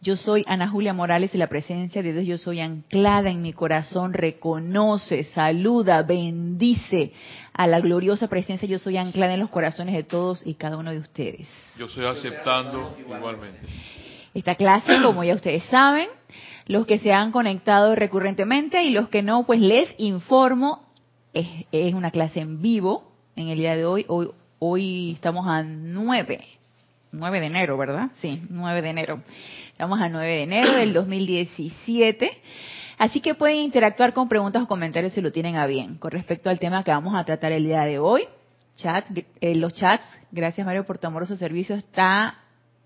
[0.00, 3.52] Yo soy Ana Julia Morales y la presencia de Dios yo soy anclada en mi
[3.52, 7.12] corazón, reconoce, saluda, bendice
[7.52, 10.90] a la gloriosa presencia yo soy anclada en los corazones de todos y cada uno
[10.90, 11.46] de ustedes.
[11.78, 13.60] Yo estoy aceptando igualmente.
[14.34, 16.08] Esta clase, como ya ustedes saben,
[16.66, 20.88] los que se han conectado recurrentemente y los que no, pues les informo,
[21.32, 24.04] es, una clase en vivo en el día de hoy.
[24.08, 26.40] Hoy, hoy estamos a 9,
[27.12, 28.10] 9 de enero, ¿verdad?
[28.20, 29.22] Sí, 9 de enero.
[29.70, 32.30] Estamos a 9 de enero del 2017.
[32.98, 35.96] Así que pueden interactuar con preguntas o comentarios si lo tienen a bien.
[35.96, 38.22] Con respecto al tema que vamos a tratar el día de hoy,
[38.76, 39.06] chat,
[39.40, 42.36] eh, los chats, gracias Mario por tu amoroso servicio, está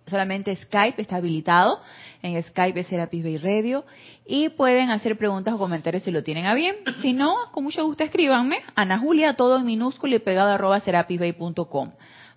[0.07, 1.81] solamente Skype, está habilitado.
[2.23, 3.85] En Skype es Serapis Bay Radio.
[4.27, 6.77] Y pueden hacer preguntas o comentarios si lo tienen a bien.
[7.03, 8.59] Si no, con mucho gusto escríbanme.
[8.75, 11.91] Ana Julia, todo en minúsculo y pegado arroba serapisbay.com.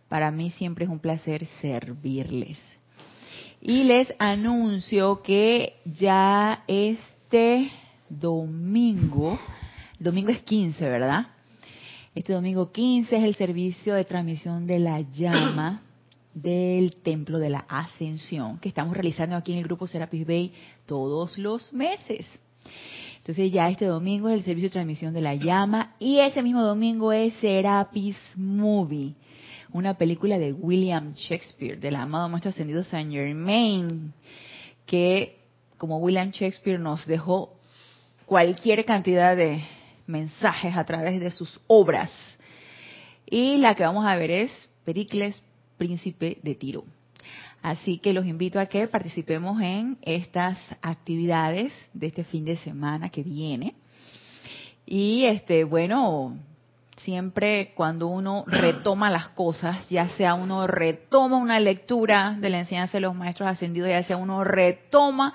[0.10, 2.58] Para mí siempre es un placer servirles.
[3.62, 7.70] Y les anuncio que ya este
[8.10, 9.38] domingo,
[10.00, 11.28] domingo es 15, ¿verdad?
[12.16, 15.84] Este domingo 15 es el servicio de transmisión de la llama
[16.34, 20.54] del Templo de la Ascensión que estamos realizando aquí en el grupo Serapis Bay
[20.86, 22.26] todos los meses.
[23.18, 26.64] Entonces ya este domingo es el servicio de transmisión de la llama y ese mismo
[26.64, 29.14] domingo es Serapis Movie
[29.72, 34.14] una película de William Shakespeare, del amado Maestro Ascendido Saint Germain,
[34.86, 35.40] que
[35.78, 37.56] como William Shakespeare nos dejó
[38.26, 39.64] cualquier cantidad de
[40.08, 42.12] mensajes a través de sus obras.
[43.26, 44.52] Y la que vamos a ver es
[44.84, 45.42] Pericles,
[45.78, 46.84] príncipe de Tiro.
[47.62, 53.10] Así que los invito a que participemos en estas actividades de este fin de semana
[53.10, 53.76] que viene.
[54.86, 56.38] Y este, bueno,
[57.00, 62.98] siempre cuando uno retoma las cosas, ya sea uno retoma una lectura de la enseñanza
[62.98, 65.34] de los maestros ascendidos, ya sea uno retoma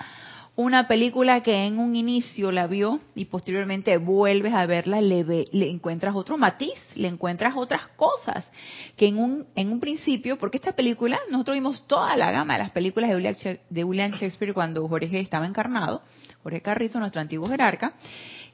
[0.56, 5.68] una película que en un inicio la vio y posteriormente vuelves a verla, le, le
[5.68, 8.48] encuentras otro matiz, le encuentras otras cosas
[8.96, 12.60] que en un, en un principio, porque esta película, nosotros vimos toda la gama de
[12.60, 13.34] las películas de William,
[13.68, 16.02] de William Shakespeare cuando Jorge estaba encarnado,
[16.44, 17.94] Jorge Carrizo, nuestro antiguo jerarca,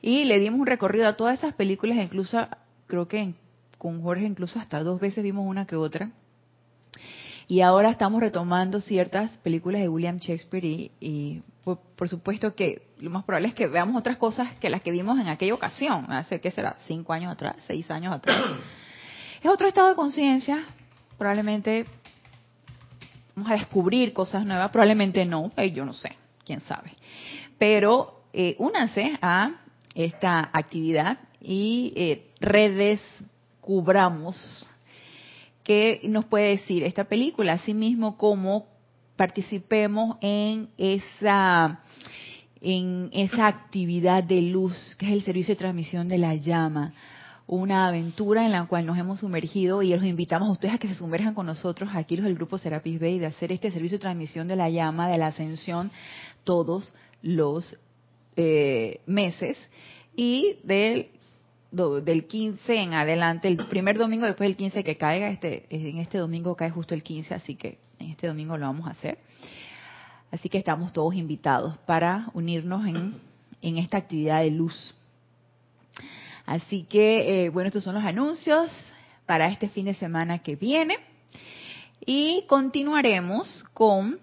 [0.00, 2.38] y le dimos un recorrido a todas esas películas, incluso
[2.90, 3.32] creo que
[3.78, 6.10] con Jorge incluso hasta dos veces vimos una que otra.
[7.48, 13.24] Y ahora estamos retomando ciertas películas de William Shakespeare y, por, supuesto que lo más
[13.24, 16.50] probable es que veamos otras cosas que las que vimos en aquella ocasión, hace, ¿qué
[16.50, 16.76] será?
[16.86, 18.36] Cinco años atrás, seis años atrás.
[19.42, 20.64] es otro estado de conciencia,
[21.18, 21.86] probablemente
[23.34, 26.14] vamos a descubrir cosas nuevas, probablemente no, eh, yo no sé,
[26.44, 26.92] quién sabe.
[27.58, 29.52] Pero eh, únanse a
[29.94, 34.66] esta actividad y eh, redescubramos
[35.62, 38.66] qué nos puede decir esta película, asimismo como
[39.16, 41.80] participemos en esa
[42.62, 46.92] en esa actividad de luz que es el servicio de transmisión de la llama,
[47.46, 50.88] una aventura en la cual nos hemos sumergido y los invitamos a ustedes a que
[50.88, 54.02] se sumerjan con nosotros aquí los del grupo Serapis Bay de hacer este servicio de
[54.02, 55.90] transmisión de la llama de la ascensión
[56.44, 57.76] todos los
[58.36, 59.58] eh, meses
[60.14, 60.56] y
[61.70, 65.98] del del 15 en adelante, el primer domingo después del 15 que caiga, este, en
[65.98, 69.18] este domingo cae justo el 15, así que en este domingo lo vamos a hacer.
[70.30, 73.14] Así que estamos todos invitados para unirnos en,
[73.62, 74.94] en esta actividad de luz.
[76.46, 78.70] Así que, eh, bueno, estos son los anuncios
[79.26, 80.98] para este fin de semana que viene.
[82.04, 84.18] Y continuaremos con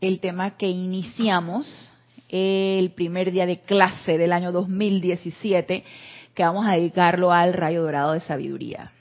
[0.00, 1.90] el tema que iniciamos
[2.28, 5.84] el primer día de clase del año 2017
[6.34, 8.92] que vamos a dedicarlo al rayo dorado de sabiduría.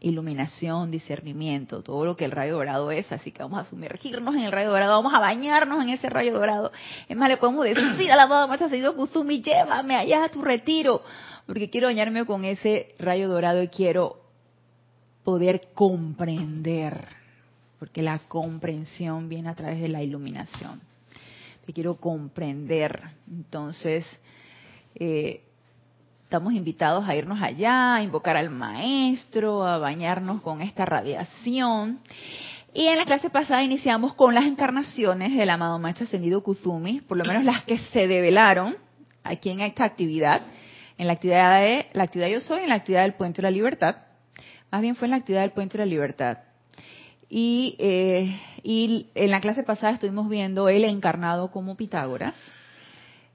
[0.00, 4.42] Iluminación, discernimiento, todo lo que el rayo dorado es, así que vamos a sumergirnos en
[4.42, 6.70] el rayo dorado, vamos a bañarnos en ese rayo dorado.
[7.08, 10.42] Es más, le podemos decir a la amada Maestra Seguido Kusumi, llévame allá a tu
[10.42, 11.02] retiro,
[11.46, 14.20] porque quiero bañarme con ese rayo dorado y quiero
[15.24, 17.04] poder comprender,
[17.80, 20.80] porque la comprensión viene a través de la iluminación.
[21.64, 23.02] Te quiero comprender.
[23.28, 24.06] Entonces,
[24.94, 25.42] eh,
[26.26, 32.00] Estamos invitados a irnos allá, a invocar al maestro, a bañarnos con esta radiación.
[32.74, 37.16] Y en la clase pasada iniciamos con las encarnaciones del amado maestro ascendido Kuzumi, por
[37.16, 38.76] lo menos las que se develaron
[39.22, 40.42] aquí en esta actividad,
[40.98, 43.52] en la actividad de la actividad yo soy, en la actividad del puente de la
[43.52, 43.94] libertad.
[44.72, 46.38] Más bien fue en la actividad del puente de la libertad.
[47.28, 52.34] Y, eh, y en la clase pasada estuvimos viendo el encarnado como Pitágoras,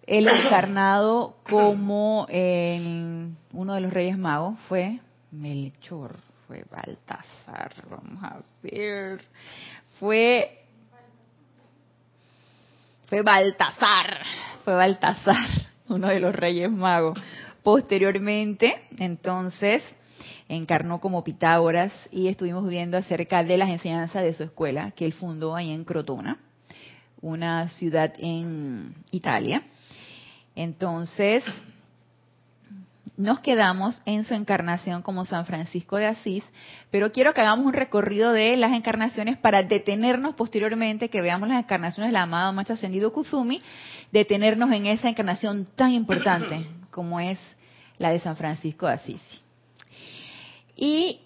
[0.07, 4.99] el encarnado como uno de los Reyes Magos fue
[5.31, 6.17] Melchor,
[6.47, 9.21] fue Baltasar, vamos a ver,
[9.99, 10.57] fue
[13.11, 14.19] fue Baltasar,
[14.63, 15.35] fue Baltasar,
[15.89, 17.19] uno de los Reyes Magos.
[17.61, 19.83] Posteriormente, entonces,
[20.47, 25.11] encarnó como Pitágoras y estuvimos viendo acerca de las enseñanzas de su escuela que él
[25.11, 26.37] fundó ahí en Crotona,
[27.21, 29.63] una ciudad en Italia.
[30.61, 31.43] Entonces,
[33.17, 36.43] nos quedamos en su encarnación como San Francisco de Asís,
[36.91, 41.63] pero quiero que hagamos un recorrido de las encarnaciones para detenernos posteriormente, que veamos las
[41.63, 43.59] encarnaciones del amado Maestro Ascendido Kuzumi,
[44.11, 47.39] detenernos en esa encarnación tan importante como es
[47.97, 49.21] la de San Francisco de Asís.
[50.75, 51.21] Y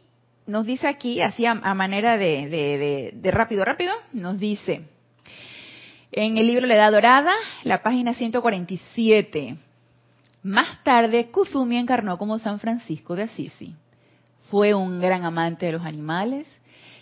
[0.48, 4.95] nos dice aquí, así a, manera de, de rápido, rápido, nos dice
[6.18, 7.34] en el libro La Edad Dorada,
[7.66, 9.58] la página 147.
[10.44, 13.76] Más tarde, Kuzumi encarnó como San Francisco de Assisi.
[14.50, 16.48] Fue un gran amante de los animales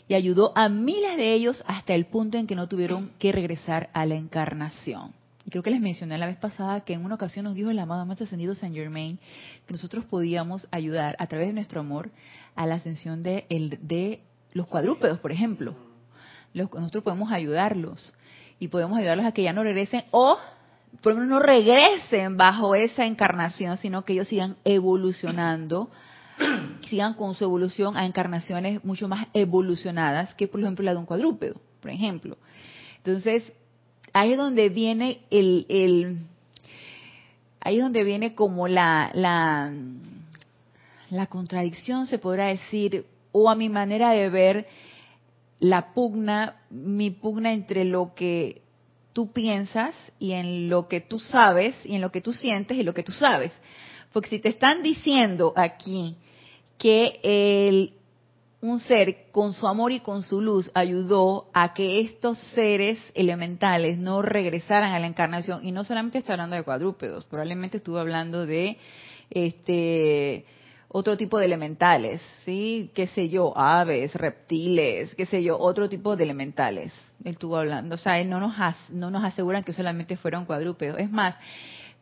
[0.07, 3.91] y ayudó a miles de ellos hasta el punto en que no tuvieron que regresar
[3.93, 5.13] a la encarnación.
[5.45, 7.77] Y creo que les mencioné la vez pasada que en una ocasión nos dijo el
[7.77, 9.19] amado más ascendido Saint Germain
[9.67, 12.09] que nosotros podíamos ayudar a través de nuestro amor
[12.55, 14.21] a la ascensión de
[14.53, 15.75] los cuadrúpedos, por ejemplo.
[16.55, 18.11] nosotros podemos ayudarlos
[18.59, 20.37] y podemos ayudarlos a que ya no regresen o
[21.01, 25.89] por lo menos no regresen bajo esa encarnación, sino que ellos sigan evolucionando,
[26.87, 31.05] sigan con su evolución a encarnaciones mucho más evolucionadas que, por ejemplo, la de un
[31.05, 32.37] cuadrúpedo, por ejemplo.
[32.97, 33.51] Entonces,
[34.13, 36.17] ahí es donde viene el, el
[37.59, 39.73] ahí es donde viene como la, la,
[41.09, 44.67] la contradicción, se podrá decir, o a mi manera de ver,
[45.63, 48.63] la pugna, mi pugna entre lo que
[49.13, 52.83] tú piensas y en lo que tú sabes y en lo que tú sientes y
[52.83, 53.53] lo que tú sabes.
[54.11, 56.17] Porque si te están diciendo aquí
[56.77, 57.93] que el,
[58.59, 63.97] un ser con su amor y con su luz ayudó a que estos seres elementales
[63.97, 68.45] no regresaran a la encarnación, y no solamente está hablando de cuadrúpedos, probablemente estuvo hablando
[68.45, 68.77] de
[69.29, 70.45] este
[70.93, 72.91] otro tipo de elementales, ¿sí?
[72.93, 76.93] Qué sé yo, aves, reptiles, qué sé yo, otro tipo de elementales.
[77.25, 78.53] Él estuvo hablando, o sea, no nos,
[78.91, 80.99] no nos aseguran que solamente fueron cuadrúpedos.
[80.99, 81.35] Es más,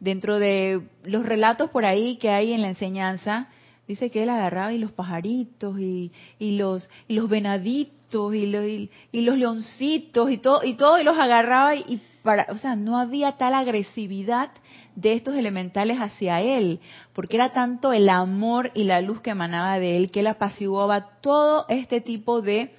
[0.02, 3.48] dentro de los relatos por ahí que hay en la enseñanza,
[3.88, 8.66] dice que él agarraba y los pajaritos y, y los y los venaditos y, los,
[8.66, 12.98] y, los leoncitos y todo y todo y los agarraba y para, o sea, no
[12.98, 14.52] había tal agresividad
[14.96, 16.80] de estos elementales hacia él,
[17.14, 21.20] porque era tanto el amor y la luz que emanaba de él que él apaciguaba
[21.22, 22.72] todo este tipo de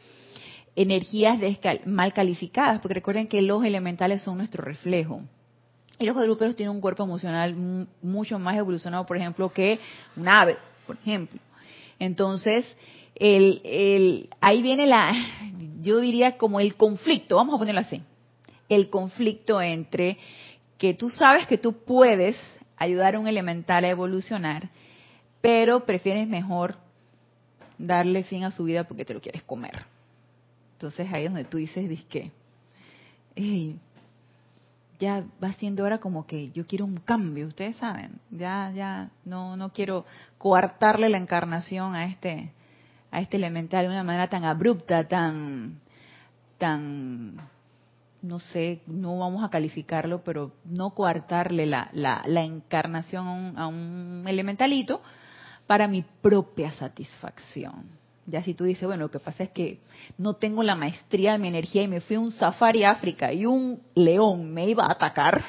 [0.77, 1.39] energías
[1.85, 5.23] mal calificadas, porque recuerden que los elementales son nuestro reflejo.
[5.99, 7.55] Y los cuadrúpedos tienen un cuerpo emocional
[8.03, 9.79] mucho más evolucionado, por ejemplo, que
[10.17, 10.57] un ave,
[10.87, 11.39] por ejemplo.
[11.99, 12.67] Entonces,
[13.15, 15.13] el, el, ahí viene la,
[15.81, 18.03] yo diría como el conflicto, vamos a ponerlo así,
[18.69, 20.19] el conflicto entre
[20.83, 22.37] que tú sabes que tú puedes
[22.77, 24.69] ayudar a un elemental a evolucionar,
[25.41, 26.75] pero prefieres mejor
[27.79, 29.85] darle fin a su vida porque te lo quieres comer.
[30.73, 32.33] Entonces ahí es donde tú dices, disque,
[34.99, 39.57] ya va siendo hora como que yo quiero un cambio, ustedes saben, ya, ya, no,
[39.57, 40.05] no quiero
[40.37, 42.51] coartarle la encarnación a este,
[43.13, 45.79] a este elemental de una manera tan abrupta, tan,
[46.59, 47.37] tan
[48.23, 54.25] no sé, no vamos a calificarlo, pero no coartarle la, la, la encarnación a un,
[54.27, 55.03] elementalito
[55.67, 58.01] para mi propia satisfacción.
[58.27, 59.81] Ya si tú dices, bueno, lo que pasa es que
[60.17, 63.33] no tengo la maestría de mi energía y me fui a un safari a África
[63.33, 65.45] y un león me iba a atacar,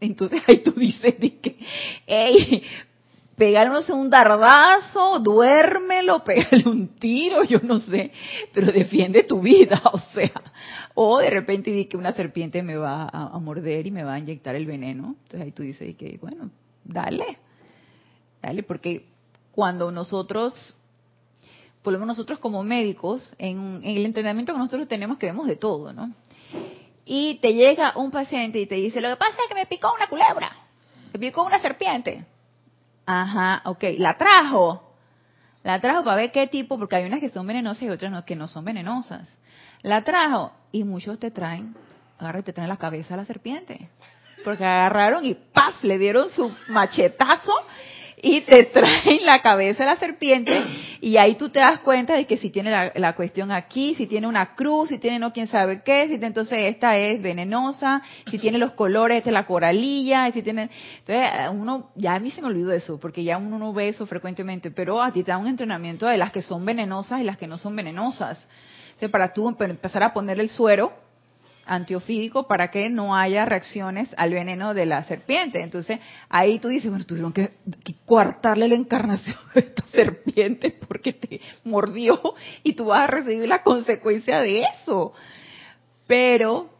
[0.00, 1.58] entonces ahí tú dices, que,
[2.06, 2.62] hey,
[3.36, 8.12] pegarnos un dardazo, duérmelo, pégale un tiro, yo no sé,
[8.52, 10.32] pero defiende tu vida, o sea,
[10.94, 14.18] o de repente di que una serpiente me va a, morder y me va a
[14.18, 15.16] inyectar el veneno.
[15.24, 16.50] Entonces ahí tú dices que, bueno,
[16.84, 17.38] dale,
[18.40, 19.04] dale, porque
[19.50, 20.76] cuando nosotros,
[21.82, 26.12] por nosotros como médicos, en, el entrenamiento que nosotros tenemos que vemos de todo, ¿no?
[27.04, 29.92] Y te llega un paciente y te dice, lo que pasa es que me picó
[29.92, 30.56] una culebra,
[31.12, 32.24] me picó una serpiente.
[33.04, 34.80] Ajá, ok, la trajo.
[35.64, 38.36] La trajo para ver qué tipo, porque hay unas que son venenosas y otras que
[38.36, 39.36] no son venenosas.
[39.82, 41.72] La trajo y muchos te traen,
[42.18, 43.90] agarra y te traen la cabeza a la serpiente.
[44.42, 45.84] Porque agarraron y ¡paf!
[45.84, 47.52] le dieron su machetazo
[48.20, 50.60] y te traen la cabeza de la serpiente
[51.00, 54.26] y ahí tú te das cuenta de que si tiene la, cuestión aquí, si tiene
[54.26, 58.58] una cruz, si tiene no quién sabe qué, si entonces esta es venenosa, si tiene
[58.58, 60.70] los colores, esta es la coralilla, si tiene...
[60.98, 64.06] Entonces uno, ya a mí se me olvidó eso, porque ya uno no ve eso
[64.06, 67.36] frecuentemente, pero a ti te da un entrenamiento de las que son venenosas y las
[67.36, 68.48] que no son venenosas.
[69.08, 70.92] Para tú empezar a poner el suero,
[71.66, 75.62] antiofídico para que no haya reacciones al veneno de la serpiente.
[75.62, 81.12] Entonces, ahí tú dices, bueno, tuvieron que, que coartarle la encarnación de esta serpiente porque
[81.12, 82.20] te mordió
[82.62, 85.12] y tú vas a recibir la consecuencia de eso.
[86.06, 86.70] Pero,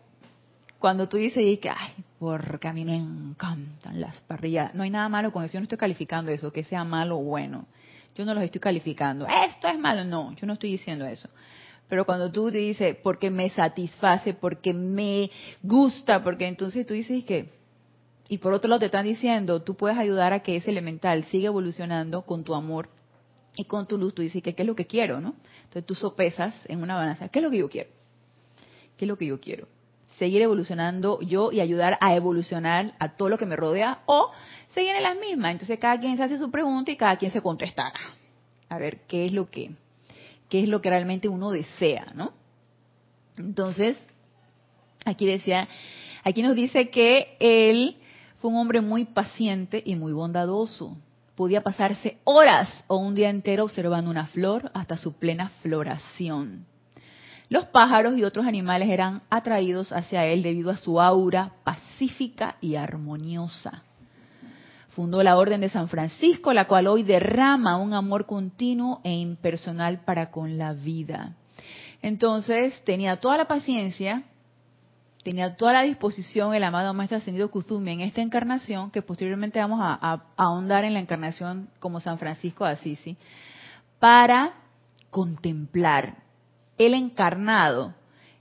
[0.78, 5.08] cuando tú dices, que, ay, porque a mí me encantan las parrillas, no hay nada
[5.08, 7.66] malo con eso, yo no estoy calificando eso, que sea malo o bueno.
[8.14, 9.26] Yo no los estoy calificando.
[9.26, 11.28] Esto es malo, no, yo no estoy diciendo eso.
[11.94, 15.30] Pero cuando tú te dices, porque me satisface, porque me
[15.62, 17.50] gusta, porque entonces tú dices que,
[18.28, 21.46] y por otro lado te están diciendo, tú puedes ayudar a que ese elemental siga
[21.46, 22.88] evolucionando con tu amor
[23.54, 25.36] y con tu luz, tú dices que qué es lo que quiero, ¿no?
[25.58, 27.90] Entonces tú sopesas en una balanza, ¿qué es lo que yo quiero?
[28.96, 29.68] ¿Qué es lo que yo quiero?
[30.18, 34.32] Seguir evolucionando yo y ayudar a evolucionar a todo lo que me rodea o
[34.74, 35.52] seguir en las mismas.
[35.52, 38.00] Entonces cada quien se hace su pregunta y cada quien se contestará.
[38.68, 39.70] A ver, ¿qué es lo que
[40.54, 42.30] qué es lo que realmente uno desea, ¿no?
[43.36, 43.98] Entonces,
[45.04, 45.66] aquí decía,
[46.22, 47.96] aquí nos dice que él
[48.38, 50.96] fue un hombre muy paciente y muy bondadoso.
[51.34, 56.66] Podía pasarse horas o un día entero observando una flor hasta su plena floración.
[57.48, 62.76] Los pájaros y otros animales eran atraídos hacia él debido a su aura pacífica y
[62.76, 63.82] armoniosa.
[64.94, 70.04] Fundó la Orden de San Francisco, la cual hoy derrama un amor continuo e impersonal
[70.04, 71.34] para con la vida.
[72.00, 74.22] Entonces, tenía toda la paciencia,
[75.24, 79.80] tenía toda la disposición el amado Maestro Ascendido Kuzumi en esta encarnación, que posteriormente vamos
[79.82, 83.16] a, a, ahondar en la encarnación como San Francisco de Assisi,
[83.98, 84.54] para
[85.10, 86.18] contemplar
[86.78, 87.94] el encarnado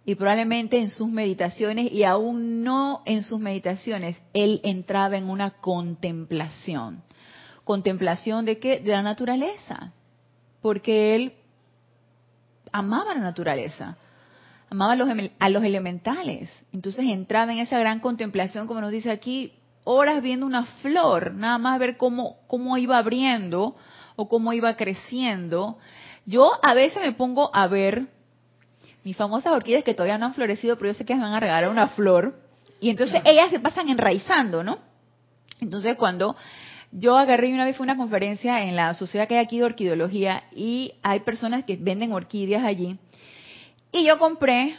[0.05, 5.51] y probablemente en sus meditaciones y aún no en sus meditaciones, él entraba en una
[5.51, 7.03] contemplación.
[7.63, 8.79] ¿Contemplación de qué?
[8.79, 9.93] De la naturaleza.
[10.62, 11.33] Porque él
[12.74, 13.95] amaba la naturaleza,
[14.69, 16.50] amaba a los, a los elementales.
[16.74, 19.53] Entonces entraba en esa gran contemplación, como nos dice aquí,
[19.86, 23.75] horas viendo una flor, nada más ver cómo, cómo iba abriendo
[24.15, 25.77] o cómo iba creciendo.
[26.25, 28.07] Yo a veces me pongo a ver
[29.03, 31.69] mis famosas orquídeas que todavía no han florecido, pero yo sé que van a regalar
[31.69, 32.39] una flor.
[32.79, 34.79] Y entonces ellas se pasan enraizando, ¿no?
[35.60, 36.36] Entonces cuando
[36.91, 40.43] yo agarré una vez fue una conferencia en la sociedad que hay aquí de orquidología
[40.55, 42.98] y hay personas que venden orquídeas allí.
[43.91, 44.77] Y yo compré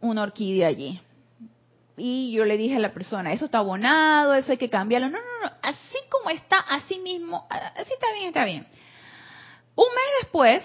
[0.00, 1.00] una orquídea allí.
[1.98, 5.08] Y yo le dije a la persona, eso está abonado, eso hay que cambiarlo.
[5.08, 8.66] No, no, no, así como está, así mismo, así está bien, está bien.
[9.74, 10.62] Un mes después,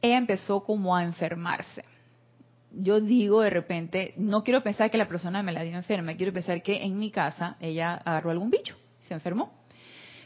[0.00, 1.84] ella empezó como a enfermarse
[2.74, 6.32] yo digo de repente, no quiero pensar que la persona me la dio enferma, quiero
[6.32, 8.76] pensar que en mi casa ella agarró algún bicho,
[9.06, 9.52] se enfermó.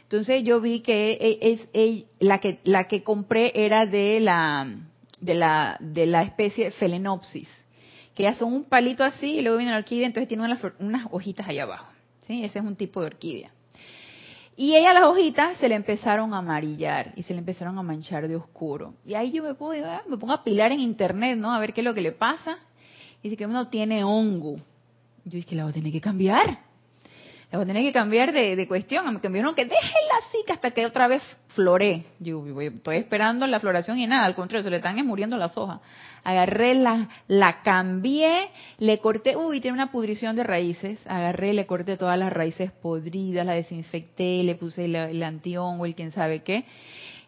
[0.03, 4.67] Entonces yo vi que e, es, la que la que compré era de la
[5.19, 7.49] de la de la especie Phalaenopsis,
[8.15, 11.07] que ya son un palito así y luego viene la orquídea, entonces tiene unas, unas
[11.11, 11.91] hojitas allá abajo.
[12.25, 12.43] ¿sí?
[12.43, 13.51] Ese es un tipo de orquídea.
[14.59, 18.27] Y ella las hojitas se le empezaron a amarillar y se le empezaron a manchar
[18.27, 18.95] de oscuro.
[19.05, 21.53] Y ahí yo me, puedo, me pongo a pilar en internet, ¿no?
[21.53, 22.57] A ver qué es lo que le pasa.
[23.21, 24.55] Y dice que uno tiene hongo.
[25.25, 26.66] Yo dije, la voy a tener que cambiar.
[27.51, 29.13] La voy a tener que cambiar de, de cuestión.
[29.13, 32.03] Me cambiaron que déjenla así que hasta que otra vez floré.
[32.19, 35.79] Yo estoy esperando la floración y nada, al contrario, se le están muriendo las hojas
[36.27, 38.49] agarré la, la cambié,
[38.79, 43.45] le corté, uy, tiene una pudrición de raíces, agarré, le corté todas las raíces podridas,
[43.45, 46.65] la desinfecté, le puse el, el o el quién sabe qué,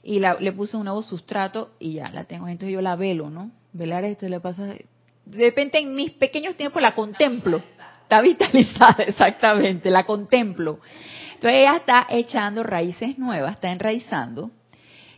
[0.03, 2.49] y la, le puse un nuevo sustrato y ya la tengo.
[2.49, 3.51] Entonces yo la velo, ¿no?
[3.71, 7.63] Velar esto le pasa, de repente en mis pequeños tiempos la contemplo,
[8.09, 10.79] está vitalizada, exactamente, la contemplo.
[11.35, 14.49] Entonces ella está echando raíces nuevas, está enraizando,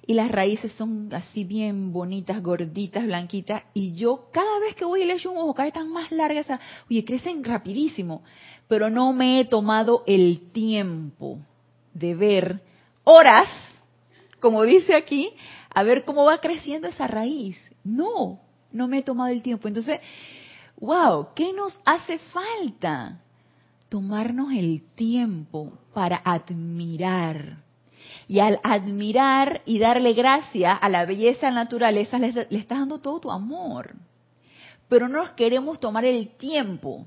[0.06, 5.04] y las raíces son así bien bonitas, gorditas, blanquitas, y yo cada vez que voy
[5.04, 6.48] y le echo un ojo, cada vez están más largas,
[6.90, 8.24] oye, crecen rapidísimo,
[8.68, 11.40] pero no me he tomado el tiempo
[11.94, 12.62] de ver
[13.06, 13.48] horas,
[14.42, 15.30] como dice aquí,
[15.74, 17.58] a ver cómo va creciendo esa raíz.
[17.86, 18.42] No,
[18.74, 19.68] no me he tomado el tiempo.
[19.68, 20.00] Entonces,
[20.82, 23.22] wow, ¿qué nos hace falta?
[23.88, 27.58] Tomarnos el tiempo para admirar
[28.28, 33.00] y al admirar y darle gracia a la belleza de la naturaleza, le, estás dando
[33.00, 33.96] todo tu amor.
[34.88, 37.06] Pero no nos queremos tomar el tiempo,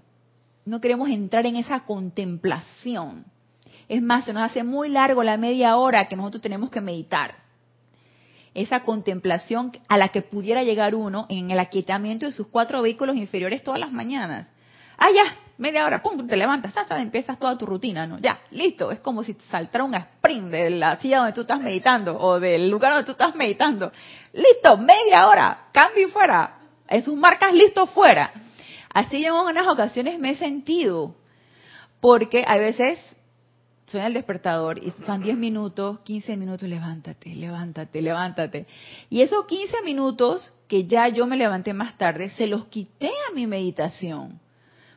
[0.64, 3.24] no queremos entrar en esa contemplación.
[3.88, 7.43] Es más, se nos hace muy largo la media hora que nosotros tenemos que meditar.
[8.54, 13.16] Esa contemplación a la que pudiera llegar uno en el aquietamiento de sus cuatro vehículos
[13.16, 14.49] inferiores todas las mañanas.
[14.96, 18.18] Ah, ya, media hora, pum, te levantas, empiezas toda tu rutina, ¿no?
[18.18, 22.18] Ya, listo, es como si saltara un sprint de la silla donde tú estás meditando
[22.18, 23.92] o del lugar donde tú estás meditando.
[24.32, 26.58] Listo, media hora, cambio y fuera.
[26.88, 28.32] En sus marcas, listo, fuera.
[28.92, 31.16] Así yo en unas ocasiones me he sentido,
[32.00, 33.16] porque a veces
[33.86, 38.66] suena el despertador y son 10 minutos, 15 minutos, levántate, levántate, levántate.
[39.10, 43.34] Y esos 15 minutos que ya yo me levanté más tarde, se los quité a
[43.34, 44.40] mi meditación.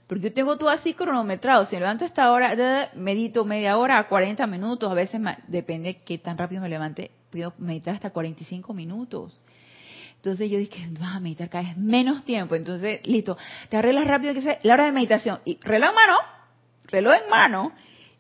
[0.08, 1.66] Porque yo tengo todo así cronometrado.
[1.66, 6.18] Si me levanto a esta hora, medito media hora, 40 minutos, a veces depende qué
[6.18, 9.40] tan rápido me levante, puedo meditar hasta 45 minutos.
[10.16, 12.56] Entonces yo dije, vas a meditar cada vez menos tiempo.
[12.56, 13.38] Entonces, listo,
[13.70, 15.40] te arreglas rápido que sea la hora de meditación.
[15.44, 16.18] Y reloj en mano,
[16.86, 17.72] reloj en mano.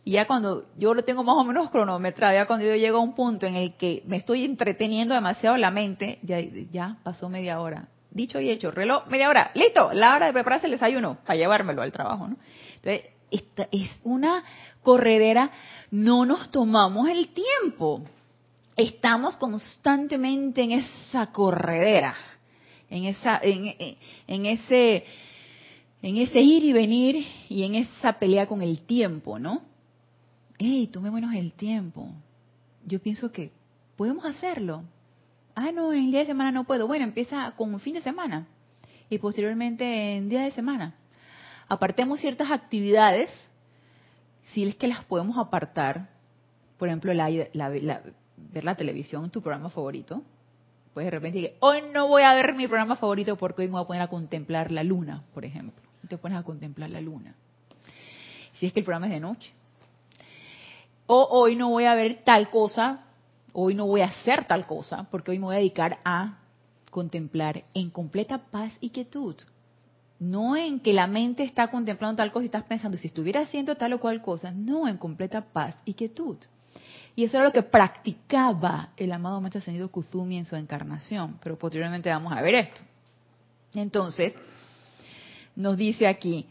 [0.07, 3.01] Y ya cuando yo lo tengo más o menos cronometrado, ya cuando yo llego a
[3.01, 7.59] un punto en el que me estoy entreteniendo demasiado la mente, ya, ya pasó media
[7.59, 7.89] hora.
[8.09, 11.81] Dicho y hecho, reloj, media hora, listo, la hora de prepararse el desayuno para llevármelo
[11.81, 12.25] al trabajo.
[12.25, 12.37] ¿no?
[12.75, 14.45] Entonces, esta es una
[14.81, 15.51] corredera,
[15.91, 18.03] no nos tomamos el tiempo
[18.77, 22.15] estamos constantemente en esa corredera,
[22.89, 25.03] en esa, en, ese,
[26.01, 29.63] en ese ir y venir y en esa pelea con el tiempo, ¿no?
[30.59, 32.09] ¡Ey, tomémonos el tiempo!
[32.85, 33.51] Yo pienso que
[33.95, 34.83] podemos hacerlo.
[35.53, 36.87] Ah, no, en el día de semana no puedo.
[36.87, 38.47] Bueno, empieza con fin de semana
[39.09, 40.95] y posteriormente en día de semana.
[41.67, 43.29] Apartemos ciertas actividades,
[44.53, 46.09] si es que las podemos apartar.
[46.77, 48.01] Por ejemplo, la, la,
[48.37, 50.23] ver la televisión, tu programa favorito,
[50.93, 53.83] pues de repente hoy no voy a ver mi programa favorito porque hoy me voy
[53.83, 55.83] a poner a contemplar la luna, por ejemplo.
[56.07, 57.35] Te pones a contemplar la luna.
[58.53, 59.53] Si es que el programa es de noche.
[61.07, 63.05] O hoy no voy a ver tal cosa,
[63.53, 66.39] hoy no voy a hacer tal cosa, porque hoy me voy a dedicar a
[66.91, 69.35] contemplar en completa paz y quietud.
[70.19, 73.75] No en que la mente está contemplando tal cosa y estás pensando, si estuviera haciendo
[73.75, 76.37] tal o cual cosa, no, en completa paz y quietud.
[77.15, 81.39] Y eso era lo que practicaba el amado Maestro Ascendido Kuzumi en su encarnación.
[81.41, 82.81] Pero posteriormente vamos a ver esto.
[83.73, 84.35] Entonces,
[85.55, 86.45] nos dice aquí,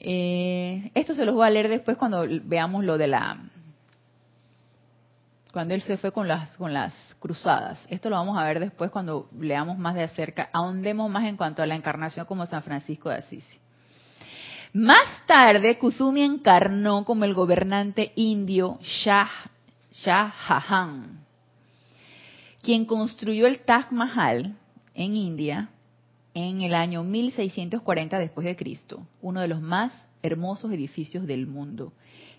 [0.00, 3.38] eh, esto se los voy a leer después cuando veamos lo de la,
[5.52, 7.80] cuando él se fue con las, con las cruzadas.
[7.88, 11.62] Esto lo vamos a ver después cuando leamos más de acerca, ahondemos más en cuanto
[11.62, 13.44] a la encarnación como San Francisco de Asís.
[14.72, 19.30] Más tarde, Kusumi encarnó como el gobernante indio Shah,
[19.90, 21.24] Shah Jahan,
[22.62, 24.54] quien construyó el Taj Mahal
[24.94, 25.70] en India
[26.38, 31.92] en el año 1640 después de Cristo, uno de los más hermosos edificios del mundo.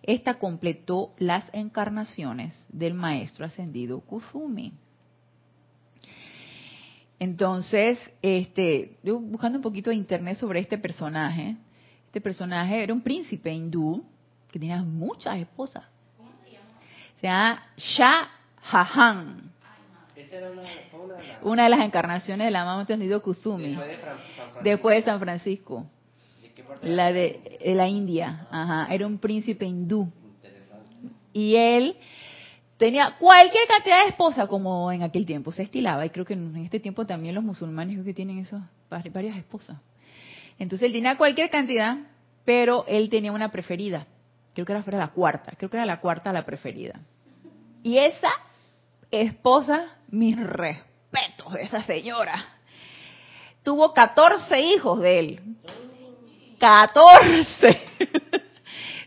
[0.04, 4.72] Esta completó las encarnaciones del maestro ascendido Kusumi.
[7.20, 11.58] Entonces, este, yo buscando un poquito de internet sobre este personaje,
[12.06, 14.06] este personaje era un príncipe hindú
[14.50, 15.84] que tenía muchas esposas.
[16.16, 16.80] ¿Cómo se llama?
[17.20, 18.30] Se llama Shah
[18.62, 19.52] Jahan.
[21.42, 23.78] Una de las encarnaciones del amado entendido Kusumi.
[24.64, 25.86] Después de San Francisco.
[26.82, 28.48] La de, la India.
[28.52, 28.94] Ajá.
[28.94, 30.12] Era un príncipe hindú.
[31.34, 31.96] Y él
[32.78, 36.56] tenía cualquier cantidad de esposas como en aquel tiempo se estilaba y creo que en
[36.58, 39.78] este tiempo también los musulmanes creo que tienen esas varias esposas
[40.60, 41.98] entonces él tenía cualquier cantidad,
[42.46, 44.06] pero él tenía una preferida.
[44.54, 47.00] Creo que era la cuarta, creo que era la cuarta la preferida.
[47.82, 48.30] Y esa
[49.12, 52.45] esposa, mis respetos de esa señora,
[53.63, 55.41] tuvo 14 hijos de él.
[56.60, 57.82] 14.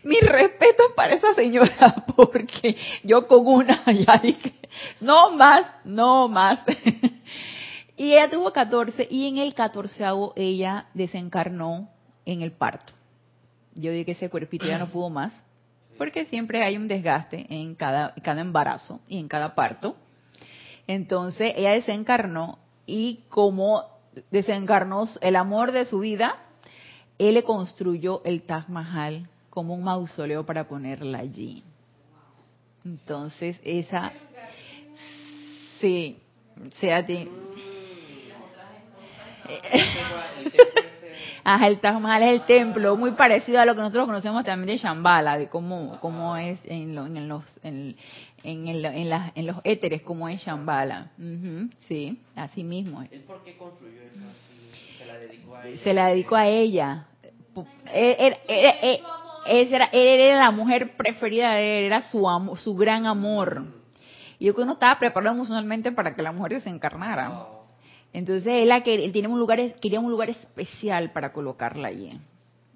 [0.03, 4.53] mis respetos para esa señora, porque yo con una ya dije,
[4.99, 6.59] no más, no más.
[7.95, 10.03] Y ella tuvo 14 y en el 14
[10.35, 11.89] ella desencarnó
[12.25, 12.93] en el parto.
[13.75, 15.33] Yo dije que ese cuerpito ya no pudo más,
[15.97, 19.95] porque siempre hay un desgaste en cada, cada embarazo y en cada parto.
[20.87, 23.83] Entonces ella desencarnó y como
[24.31, 26.35] desencarnó el amor de su vida,
[27.17, 31.63] él le construyó el Taj Mahal como un mausoleo para ponerla allí.
[32.83, 34.11] Entonces esa,
[35.79, 36.19] sí,
[36.79, 37.03] sea,
[41.45, 44.67] Ajá, el Taj Mahal es el templo, muy parecido a lo que nosotros conocemos también
[44.77, 47.97] de Shambhala, de cómo, cómo es en, en los en,
[48.43, 51.11] en, en, los éteres, cómo es Shambhala.
[51.87, 53.01] sí, así mismo.
[53.11, 54.15] ¿Él por qué construyó eso?
[54.97, 55.83] ¿Se la dedicó a ella?
[55.83, 57.05] Se la dedicó a ella.
[59.45, 63.63] Era, era la mujer preferida de él, era su, amo- su gran amor.
[64.39, 67.31] Y yo que no estaba preparado emocionalmente para que la mujer desencarnara.
[68.13, 72.19] Entonces él, la tiene un lugar, quería un lugar especial para colocarla allí.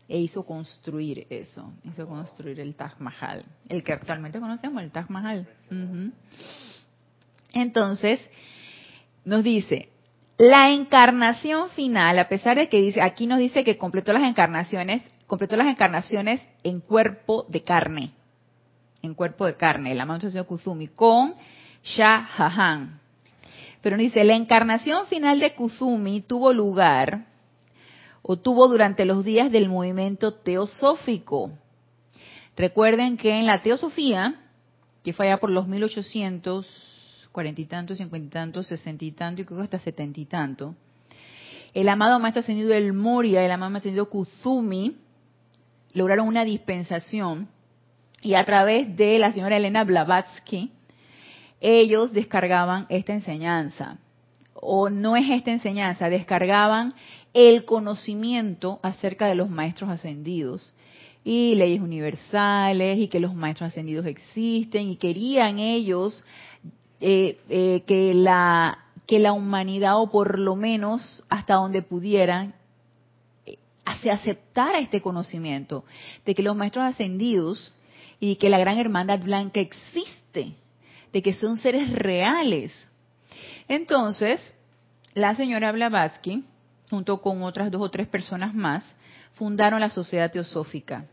[0.09, 5.09] E hizo construir eso, hizo construir el Taj Mahal, el que actualmente conocemos, el Taj
[5.09, 5.47] Mahal.
[7.53, 8.19] Entonces,
[9.25, 9.89] nos dice,
[10.37, 15.03] la encarnación final, a pesar de que dice, aquí nos dice que completó las encarnaciones,
[15.27, 18.13] completó las encarnaciones en cuerpo de carne,
[19.01, 21.35] en cuerpo de carne, amado señor Kuzumi, con
[21.83, 23.01] Shah Jahan.
[23.87, 27.27] Pero dice, la encarnación final de Kuzumi tuvo lugar
[28.21, 31.51] o tuvo durante los días del movimiento teosófico.
[32.57, 34.35] Recuerden que en la teosofía,
[35.05, 39.45] que fue allá por los 1840 y tantos, 50 y tantos, 60 y tanto, y
[39.45, 40.75] creo que hasta 70 y tanto,
[41.73, 44.97] el amado maestro ascendido del Moria, el amado maestro ascendido Kuzumi,
[45.93, 47.47] lograron una dispensación
[48.21, 50.73] y a través de la señora Elena Blavatsky,
[51.61, 53.97] ellos descargaban esta enseñanza.
[54.53, 56.93] O no es esta enseñanza, descargaban
[57.33, 60.73] el conocimiento acerca de los maestros ascendidos
[61.23, 66.23] y leyes universales y que los maestros ascendidos existen y querían ellos
[66.99, 72.55] eh, eh, que la que la humanidad o por lo menos hasta donde pudieran
[73.45, 73.57] eh,
[74.01, 75.85] se aceptara este conocimiento
[76.25, 77.73] de que los maestros ascendidos
[78.19, 80.53] y que la gran hermandad blanca existe,
[81.11, 82.71] de que son seres reales.
[83.67, 84.53] Entonces,
[85.13, 86.43] la señora Blavatsky,
[86.89, 88.83] junto con otras dos o tres personas más,
[89.33, 91.05] fundaron la Sociedad Teosófica.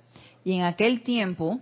[0.44, 1.60] Y en aquel tiempo,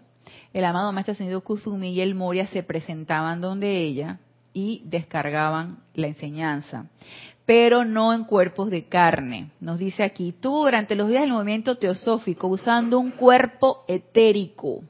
[0.52, 4.18] el amado Maestro Ascendido Kuzumi y el Moria se presentaban donde ella
[4.52, 6.86] y descargaban la enseñanza,
[7.46, 9.50] pero no en cuerpos de carne.
[9.60, 14.82] Nos dice aquí, tuvo durante los días del movimiento teosófico usando un cuerpo etérico,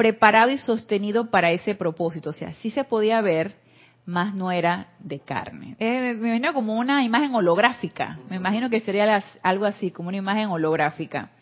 [0.00, 2.30] preparado y sostenido para ese propósito.
[2.30, 3.56] O sea, sí se podía ver,
[4.06, 5.76] más no era de carne.
[5.78, 8.18] Eh, me imagino como una imagen holográfica.
[8.30, 11.32] Me imagino que sería algo así, como una imagen holográfica.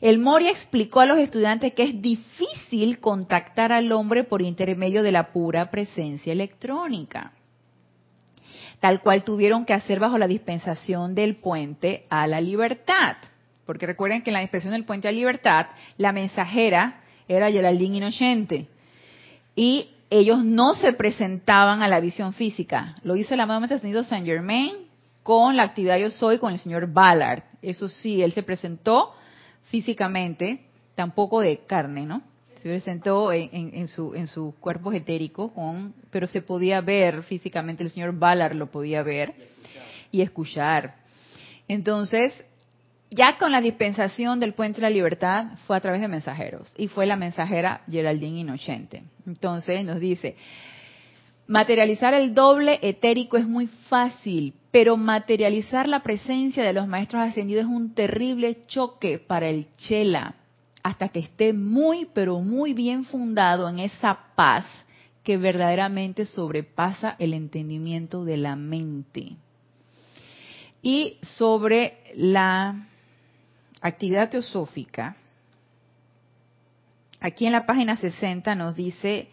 [0.00, 5.12] El Moria explicó a los estudiantes que es difícil contactar al hombre por intermedio de
[5.12, 7.34] la pura presencia electrónica,
[8.80, 13.18] tal cual tuvieron que hacer bajo la dispensación del puente a la libertad.
[13.64, 15.66] Porque recuerden que en la dispensación del puente a la libertad,
[15.98, 18.66] la mensajera era Geraldine Inocente.
[19.54, 22.94] Y ellos no se presentaban a la visión física.
[23.02, 24.72] Lo hizo el amado Maestro Saint Germain
[25.22, 27.42] con la actividad Yo Soy con el señor Ballard.
[27.62, 29.12] Eso sí, él se presentó
[29.64, 30.60] físicamente,
[30.94, 32.22] tampoco de carne, ¿no?
[32.62, 37.22] Se presentó en, en- en su en su cuerpo etérico, con, pero se podía ver
[37.24, 39.34] físicamente, el señor Ballard lo podía ver
[40.12, 40.94] y escuchar.
[41.68, 42.32] Entonces,
[43.16, 46.88] ya con la dispensación del puente de la libertad fue a través de mensajeros y
[46.88, 49.04] fue la mensajera Geraldine Inocente.
[49.26, 50.36] Entonces nos dice,
[51.46, 57.64] materializar el doble etérico es muy fácil, pero materializar la presencia de los maestros ascendidos
[57.64, 60.34] es un terrible choque para el chela,
[60.82, 64.66] hasta que esté muy, pero muy bien fundado en esa paz
[65.24, 69.36] que verdaderamente sobrepasa el entendimiento de la mente.
[70.82, 72.86] Y sobre la
[73.80, 75.16] actividad teosófica,
[77.20, 79.28] aquí en la página 60 nos dice,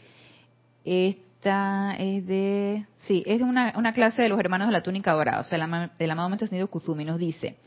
[0.85, 5.13] esta es de, sí, es de una, una clase de los hermanos de la túnica
[5.13, 7.57] dorada, o sea, el el amado Maestro Kuzumi nos dice,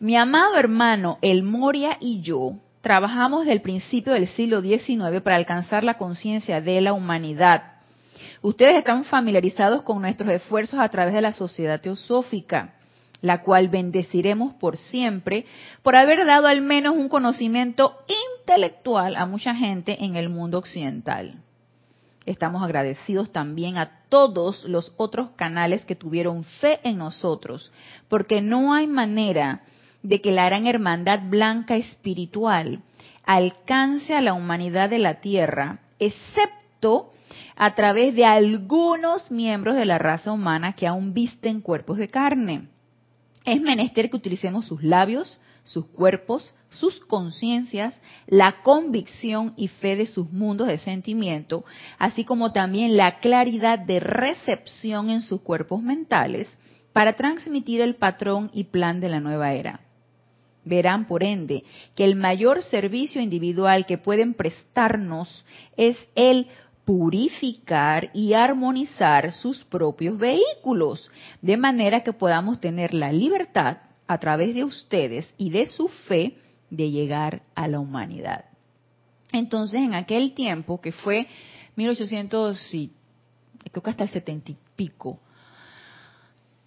[0.00, 5.36] mi amado hermano El Moria y yo trabajamos desde el principio del siglo XIX para
[5.36, 7.74] alcanzar la conciencia de la humanidad.
[8.42, 12.74] Ustedes están familiarizados con nuestros esfuerzos a través de la sociedad teosófica,
[13.24, 15.46] la cual bendeciremos por siempre
[15.82, 17.96] por haber dado al menos un conocimiento
[18.38, 21.40] intelectual a mucha gente en el mundo occidental.
[22.26, 27.72] Estamos agradecidos también a todos los otros canales que tuvieron fe en nosotros,
[28.08, 29.62] porque no hay manera
[30.02, 32.82] de que la gran hermandad blanca espiritual
[33.24, 37.10] alcance a la humanidad de la Tierra, excepto
[37.56, 42.73] a través de algunos miembros de la raza humana que aún visten cuerpos de carne.
[43.44, 50.06] Es menester que utilicemos sus labios, sus cuerpos, sus conciencias, la convicción y fe de
[50.06, 51.64] sus mundos de sentimiento,
[51.98, 56.48] así como también la claridad de recepción en sus cuerpos mentales
[56.92, 59.80] para transmitir el patrón y plan de la nueva era.
[60.64, 65.44] Verán, por ende, que el mayor servicio individual que pueden prestarnos
[65.76, 66.46] es el
[66.84, 74.54] purificar y armonizar sus propios vehículos, de manera que podamos tener la libertad, a través
[74.54, 76.36] de ustedes y de su fe,
[76.70, 78.44] de llegar a la humanidad.
[79.32, 81.26] Entonces, en aquel tiempo, que fue
[81.76, 82.92] 1800 y
[83.70, 85.18] creo que hasta el 70 y pico,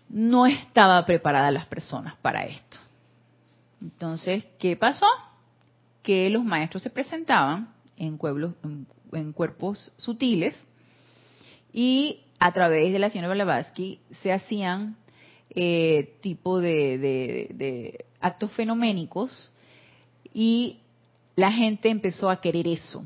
[0.10, 2.78] no estaba preparada las personas para esto.
[3.82, 5.06] Entonces, ¿qué pasó?
[6.02, 8.54] Que los maestros se presentaban en, pueblos,
[9.34, 10.66] cuerpos sutiles
[11.74, 14.96] y a través de la señora Blavatsky se hacían
[15.50, 19.52] eh, tipo de, actos fenoménicos
[20.34, 20.80] y
[21.36, 23.04] la gente empezó a querer eso.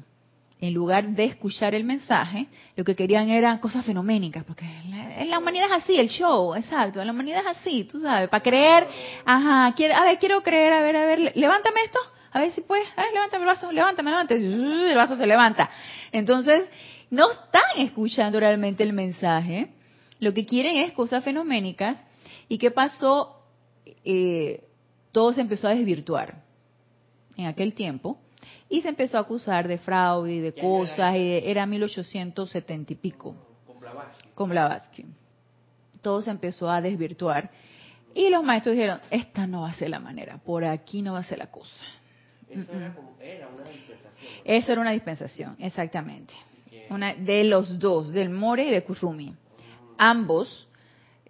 [0.59, 5.39] En lugar de escuchar el mensaje, lo que querían eran cosas fenoménicas, porque la, la
[5.39, 8.87] humanidad es así, el show, exacto, la humanidad es así, tú sabes, para creer,
[9.25, 11.99] ajá, quiero, a ver, quiero creer, a ver, a ver, levántame esto,
[12.31, 15.69] a ver si puedes, a ver, levántame el vaso, levántame, levántame, el vaso se levanta.
[16.11, 16.63] Entonces,
[17.09, 19.69] no están escuchando realmente el mensaje,
[20.19, 22.01] lo que quieren es cosas fenoménicas,
[22.47, 23.43] y qué pasó,
[24.05, 24.63] eh,
[25.11, 26.41] todo se empezó a desvirtuar
[27.35, 28.17] en aquel tiempo,
[28.69, 33.35] y se empezó a acusar de fraude y de cosas, y era 1870 y pico.
[34.33, 35.05] Con Blavatsky.
[36.01, 37.51] Todo se empezó a desvirtuar.
[38.13, 41.19] Y los maestros dijeron, esta no va a ser la manera, por aquí no va
[41.19, 41.85] a ser la cosa.
[42.51, 44.13] Eso era, como, era una dispensación.
[44.43, 46.33] Eso era una dispensación, exactamente.
[46.89, 49.33] Una, de los dos, del More y de Kuzumi.
[49.97, 50.67] Ambos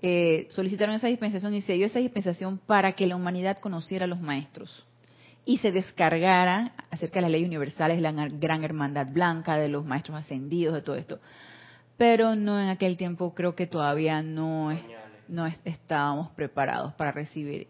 [0.02, 4.08] eh, solicitaron esa dispensación y se dio esa dispensación para que la humanidad conociera a
[4.08, 4.86] los maestros
[5.46, 9.86] y se descargara acerca de las leyes universales, de la gran hermandad blanca, de los
[9.86, 11.20] maestros ascendidos, de todo esto.
[11.98, 14.76] Pero no en aquel tiempo creo que todavía no,
[15.28, 17.68] no estábamos preparados para recibir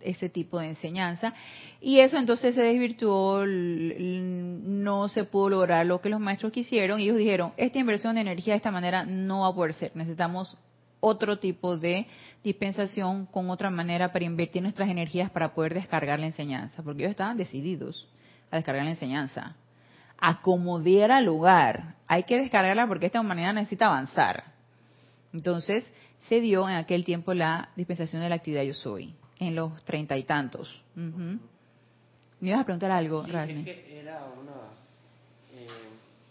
[0.00, 1.34] ese tipo de enseñanza.
[1.80, 7.04] Y eso entonces se desvirtuó, no se pudo lograr lo que los maestros quisieron y
[7.04, 10.56] ellos dijeron, esta inversión de energía de esta manera no va a poder ser, necesitamos
[11.00, 12.06] otro tipo de
[12.44, 17.12] dispensación con otra manera para invertir nuestras energías para poder descargar la enseñanza, porque ellos
[17.12, 18.06] estaban decididos
[18.50, 19.56] a descargar la enseñanza.
[20.18, 24.44] Acomodiera lugar, hay que descargarla porque esta humanidad necesita avanzar.
[25.32, 25.90] Entonces,
[26.28, 30.16] se dio en aquel tiempo la dispensación de la actividad yo soy, en los treinta
[30.16, 30.80] y tantos.
[30.94, 34.70] ¿Me ibas a preguntar algo, sí, era una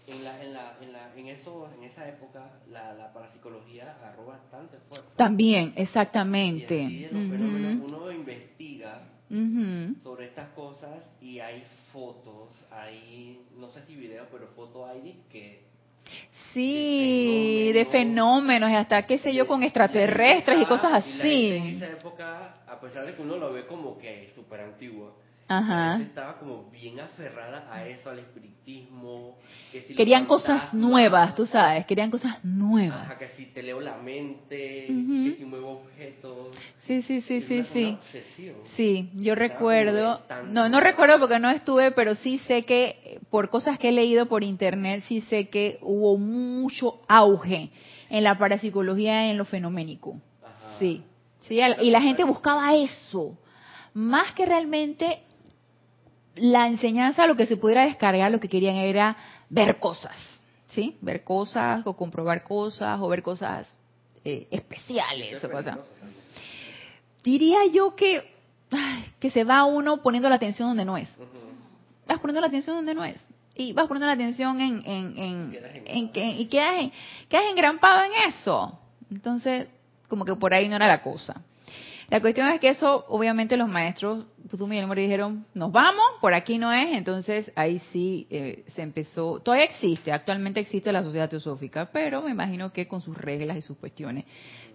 [0.08, 4.26] en, la, en, la, en, la, en, eso, en esa época la, la parapsicología agarró
[4.26, 5.08] bastante fuerza.
[5.15, 6.76] También, exactamente.
[6.76, 9.02] Y así de los fenómenos, uno investiga
[10.04, 15.69] sobre estas cosas y hay fotos, hay, no sé si videos, pero fotos hay que
[16.54, 21.48] Sí, de fenómenos, y hasta qué sé yo, con extraterrestres y cosas así.
[21.52, 25.13] en esa época, a pesar de que uno lo ve como que súper antiguo,
[25.47, 26.01] Ajá.
[26.01, 29.38] estaba como bien aferrada a eso, al espiritismo.
[29.95, 33.05] querían cosas nuevas, tú sabes, querían cosas nuevas.
[33.05, 36.55] Ajá, que si te leo la mente, que si muevo objetos.
[36.86, 37.99] Sí, sí, sí, sí, sí.
[38.75, 43.77] Sí, yo recuerdo, no, no recuerdo porque no estuve, pero sí sé que por cosas
[43.79, 47.71] que he leído por internet, sí sé que hubo mucho auge
[48.10, 50.19] en la parapsicología, en lo fenoménico.
[50.77, 51.05] Sí,
[51.47, 53.38] sí, y la gente buscaba eso
[53.93, 55.23] más que realmente
[56.36, 59.17] la enseñanza, lo que se pudiera descargar, lo que querían era
[59.49, 60.15] ver cosas,
[60.69, 60.97] ¿sí?
[61.02, 63.67] Ver cosas o comprobar cosas o ver cosas
[64.23, 65.80] eh, especiales o cosas.
[67.23, 68.23] Diría yo que,
[69.19, 71.12] que se va uno poniendo la atención donde no es.
[72.08, 73.21] Vas poniendo la atención donde no es.
[73.56, 75.54] Y vas poniendo la atención en, en,
[75.86, 76.93] en, que, y quedas, en,
[77.28, 78.80] quedas engrampado en eso.
[79.12, 79.67] Entonces,
[80.10, 81.41] como que por ahí no era la cosa.
[82.10, 86.34] La cuestión es que eso, obviamente, los maestros, Putumi y el dijeron, nos vamos, por
[86.34, 91.30] aquí no es, entonces ahí sí eh, se empezó, todavía existe, actualmente existe la sociedad
[91.30, 94.26] teosófica, pero me imagino que con sus reglas y sus cuestiones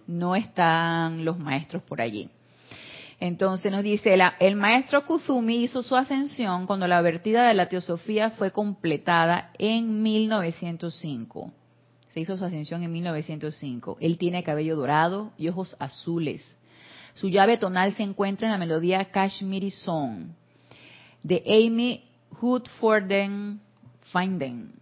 [0.07, 2.29] no están los maestros por allí.
[3.19, 8.29] Entonces nos dice, el maestro Kuzumi hizo su ascensión cuando la vertida de la teosofía
[8.31, 11.51] fue completada en 1905.
[12.15, 13.97] Se hizo su ascensión en 1905.
[13.99, 16.57] Él tiene cabello dorado y ojos azules.
[17.13, 20.27] Su llave tonal se encuentra en la melodía Kashmiri Song
[21.23, 22.05] de Amy
[22.39, 23.59] Hoodforden
[24.13, 24.75] Finden.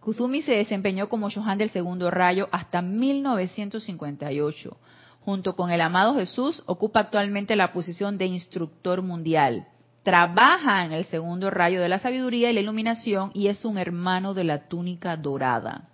[0.00, 4.76] Kuzumi se desempeñó como Shohan del segundo rayo hasta 1958.
[5.20, 9.68] Junto con el amado Jesús, ocupa actualmente la posición de instructor mundial.
[10.02, 14.34] Trabaja en el segundo rayo de la sabiduría y la iluminación y es un hermano
[14.34, 15.88] de la túnica dorada.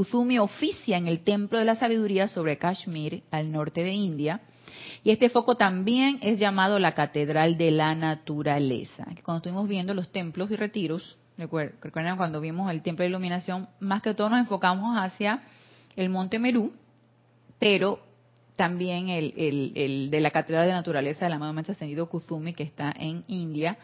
[0.00, 4.40] Kuzumi oficia en el Templo de la Sabiduría sobre Kashmir, al norte de India,
[5.04, 9.04] y este foco también es llamado la Catedral de la Naturaleza.
[9.22, 14.00] Cuando estuvimos viendo los templos y retiros, recuerdan cuando vimos el Templo de Iluminación, más
[14.00, 15.42] que todo nos enfocamos hacia
[15.96, 16.72] el Monte Merú,
[17.58, 18.00] pero
[18.56, 19.34] también el,
[19.74, 23.76] el, de la Catedral de Naturaleza del amado Maestro Ascendido Kuzumi, que está en India.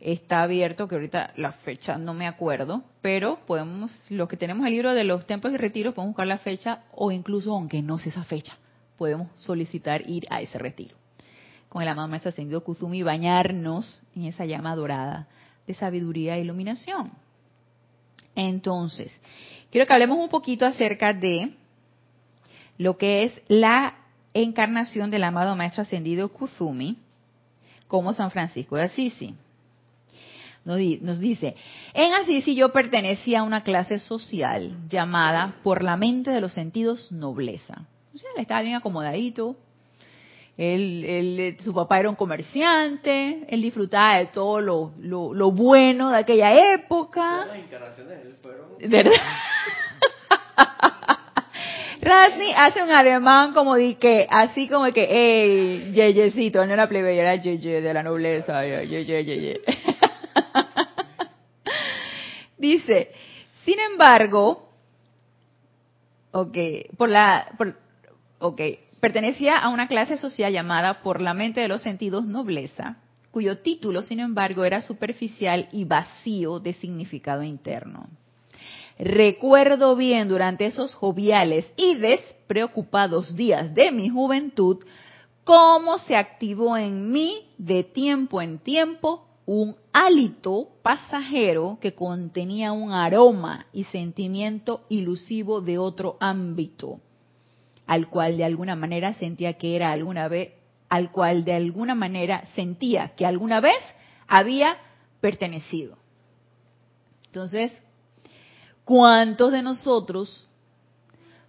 [0.00, 4.72] Está abierto, que ahorita la fecha no me acuerdo, pero podemos, los que tenemos el
[4.72, 8.08] libro de los templos y retiros, podemos buscar la fecha, o incluso, aunque no sé
[8.08, 8.56] esa fecha,
[8.96, 10.96] podemos solicitar ir a ese retiro.
[11.68, 15.28] Con el amado Maestro Ascendido Kuzumi, bañarnos en esa llama dorada
[15.66, 17.12] de sabiduría e iluminación.
[18.34, 19.12] Entonces,
[19.70, 21.54] quiero que hablemos un poquito acerca de
[22.78, 23.98] lo que es la
[24.32, 26.96] encarnación del amado Maestro Ascendido Kuzumi
[27.86, 29.34] como San Francisco de Asisi.
[30.64, 31.56] Nos dice,
[31.94, 37.10] en Asisi yo pertenecía a una clase social llamada por la mente de los sentidos
[37.10, 37.86] nobleza.
[38.14, 39.56] O sea, él estaba bien acomodadito,
[40.58, 46.74] él, su papá era un comerciante, él disfrutaba de todo lo, lo, bueno de aquella
[46.74, 47.46] época.
[48.88, 49.12] ¿Verdad?
[52.02, 57.22] Rasni hace un ademán como de que, así como que, hey, yeyecito, no era plebeya,
[57.22, 59.60] era yeye de la nobleza, yeye, yeye.
[62.58, 63.10] Dice,
[63.64, 64.68] sin embargo,
[66.32, 66.56] ok,
[66.96, 67.52] por la,
[69.00, 72.98] pertenecía a una clase social llamada por la mente de los sentidos nobleza,
[73.30, 78.08] cuyo título, sin embargo, era superficial y vacío de significado interno.
[78.98, 84.84] Recuerdo bien durante esos joviales y despreocupados días de mi juventud
[85.44, 92.92] cómo se activó en mí de tiempo en tiempo un hálito pasajero que contenía un
[92.92, 97.00] aroma y sentimiento ilusivo de otro ámbito,
[97.84, 100.52] al cual de alguna manera sentía que era alguna vez,
[100.88, 103.78] al cual de alguna manera sentía que alguna vez
[104.28, 104.76] había
[105.20, 105.98] pertenecido.
[107.26, 107.72] Entonces,
[108.90, 110.48] ¿Cuántos de nosotros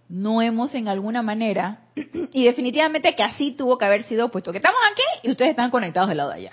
[0.08, 1.86] no hemos en alguna manera,
[2.32, 5.70] y definitivamente que así tuvo que haber sido, puesto que estamos aquí y ustedes están
[5.70, 6.52] conectados del lado de allá,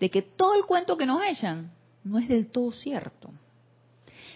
[0.00, 1.72] de que todo el cuento que nos echan
[2.04, 3.30] no es del todo cierto?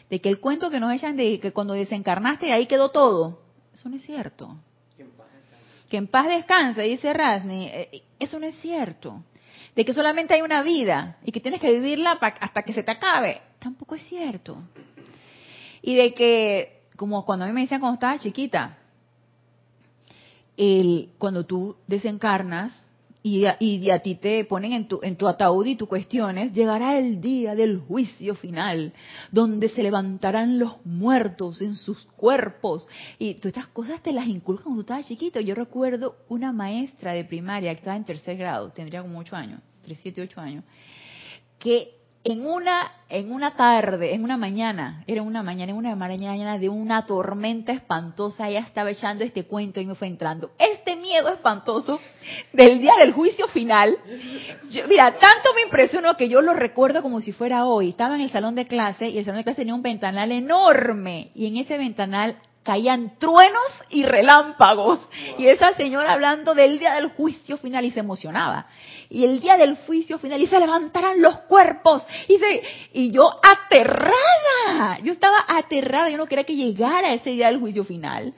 [0.09, 3.41] De que el cuento que nos echan de que cuando desencarnaste ahí quedó todo,
[3.73, 4.57] eso no es cierto.
[5.89, 9.23] Que en paz descanse, dice Rasni, eh, eso no es cierto.
[9.75, 12.91] De que solamente hay una vida y que tienes que vivirla hasta que se te
[12.91, 14.63] acabe, tampoco es cierto.
[15.83, 18.77] Y de que, como cuando a mí me decían cuando estaba chiquita,
[20.57, 22.85] el, cuando tú desencarnas
[23.23, 26.53] y a, y a ti te ponen en tu, en tu ataúd y tu cuestiones,
[26.53, 28.93] llegará el día del juicio final,
[29.31, 32.87] donde se levantarán los muertos en sus cuerpos.
[33.19, 35.41] Y todas estas cosas te las inculcan cuando tú estabas chiquito.
[35.41, 39.61] Yo recuerdo una maestra de primaria que estaba en tercer grado, tendría como ocho años,
[39.83, 40.65] tres, siete, ocho años,
[41.59, 46.59] que en una, en una tarde, en una mañana, era una mañana, en una mañana
[46.59, 50.51] de una tormenta espantosa, ella estaba echando este cuento y me fue entrando.
[50.59, 51.99] Este miedo espantoso
[52.53, 53.97] del día del juicio final,
[54.87, 57.91] mira, tanto me impresionó que yo lo recuerdo como si fuera hoy.
[57.91, 61.31] Estaba en el salón de clase y el salón de clase tenía un ventanal enorme
[61.35, 65.01] y en ese ventanal caían truenos y relámpagos.
[65.39, 68.67] Y esa señora hablando del día del juicio final y se emocionaba.
[69.09, 72.07] Y el día del juicio final y se levantarán los cuerpos.
[72.29, 77.47] Y, se, y yo aterrada, yo estaba aterrada, yo no quería que llegara ese día
[77.47, 78.35] del juicio final.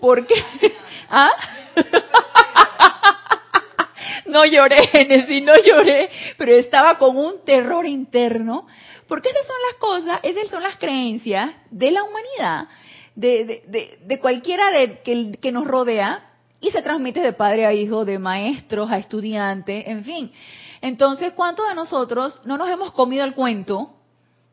[0.00, 0.34] Porque,
[1.10, 1.30] ¿ah?
[4.26, 8.66] no lloré, Genesis, no lloré, pero estaba con un terror interno,
[9.06, 12.68] porque esas son las cosas, esas son las creencias de la humanidad
[13.18, 16.24] de, cualquiera de, que, que nos rodea
[16.60, 20.32] y se transmite de padre a hijo, de maestros a estudiantes, en fin.
[20.80, 23.94] Entonces, ¿cuántos de nosotros no nos hemos comido el cuento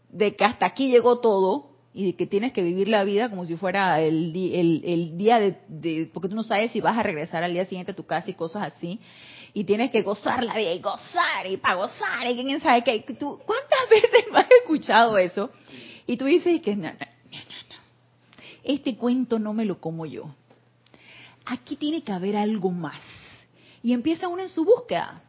[0.09, 3.45] de que hasta aquí llegó todo y de que tienes que vivir la vida como
[3.45, 4.33] si fuera el,
[4.83, 7.95] el, día de, porque tú no sabes si vas a regresar al día siguiente a
[7.95, 8.99] tu casa y cosas así,
[9.53, 12.99] y tienes que gozar la vida y gozar y para gozar y quién sabe qué.
[13.13, 15.51] ¿Tú, ¿Cuántas veces has escuchado eso?
[16.07, 16.89] Y tú dices que no,
[18.65, 20.25] este cuento no me lo como yo.
[21.45, 22.99] Aquí tiene que haber algo más.
[23.83, 25.21] Y empieza uno en su búsqueda.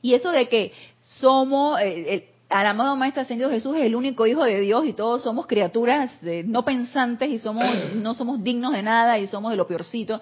[0.00, 4.26] Y eso de que somos, eh, el, al amado Maestro Ascendido Jesús es el único
[4.26, 8.72] Hijo de Dios y todos somos criaturas eh, no pensantes y somos no somos dignos
[8.72, 10.20] de nada y somos de lo peorcito.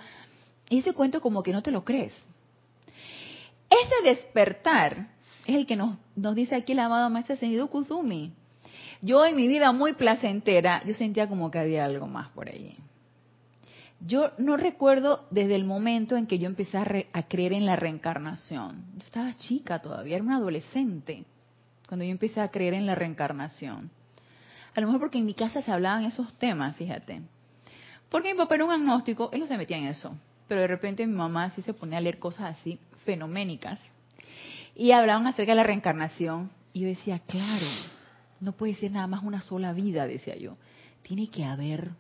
[0.68, 2.12] Ese cuento como que no te lo crees.
[3.68, 5.08] Ese despertar
[5.46, 8.32] es el que nos, nos dice aquí el amado Maestro Ascendido Kuzumi.
[9.02, 12.76] Yo en mi vida muy placentera, yo sentía como que había algo más por allí.
[14.00, 18.84] Yo no recuerdo desde el momento en que yo empecé a, creer en la reencarnación.
[18.94, 21.24] Yo estaba chica todavía, era una adolescente
[21.86, 23.90] cuando yo empecé a creer en la reencarnación.
[24.74, 27.20] A lo mejor porque en mi casa se hablaban esos temas, fíjate.
[28.08, 30.16] Porque mi papá era un agnóstico, él no se metía en eso.
[30.48, 33.80] Pero de repente mi mamá sí se ponía a leer cosas así, fenoménicas.
[34.74, 36.50] Y hablaban acerca de la reencarnación.
[36.72, 37.66] Y yo decía, claro,
[38.40, 40.56] no puede ser nada más una sola vida, decía yo.
[41.02, 41.90] Tiene que haber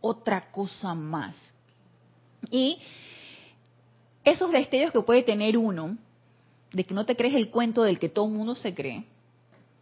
[0.00, 1.36] otra cosa más.
[2.50, 2.78] Y
[4.24, 5.96] esos destellos que puede tener uno,
[6.72, 9.04] de que no te crees el cuento del que todo el mundo se cree,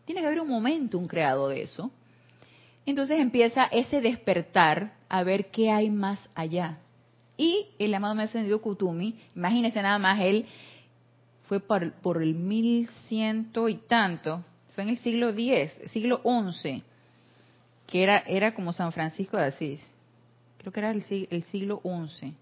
[0.05, 1.91] tiene que haber un momento, un creado de eso.
[2.85, 6.79] Entonces empieza ese despertar a ver qué hay más allá.
[7.37, 10.47] Y el amado me ha ascendido Kutumi, imagínense nada más, él
[11.45, 14.45] fue por el mil ciento y tanto,
[14.77, 16.83] fue en el siglo X, siglo XI,
[17.87, 19.83] que era, era como San Francisco de Asís.
[20.59, 22.35] Creo que era el, el siglo XI.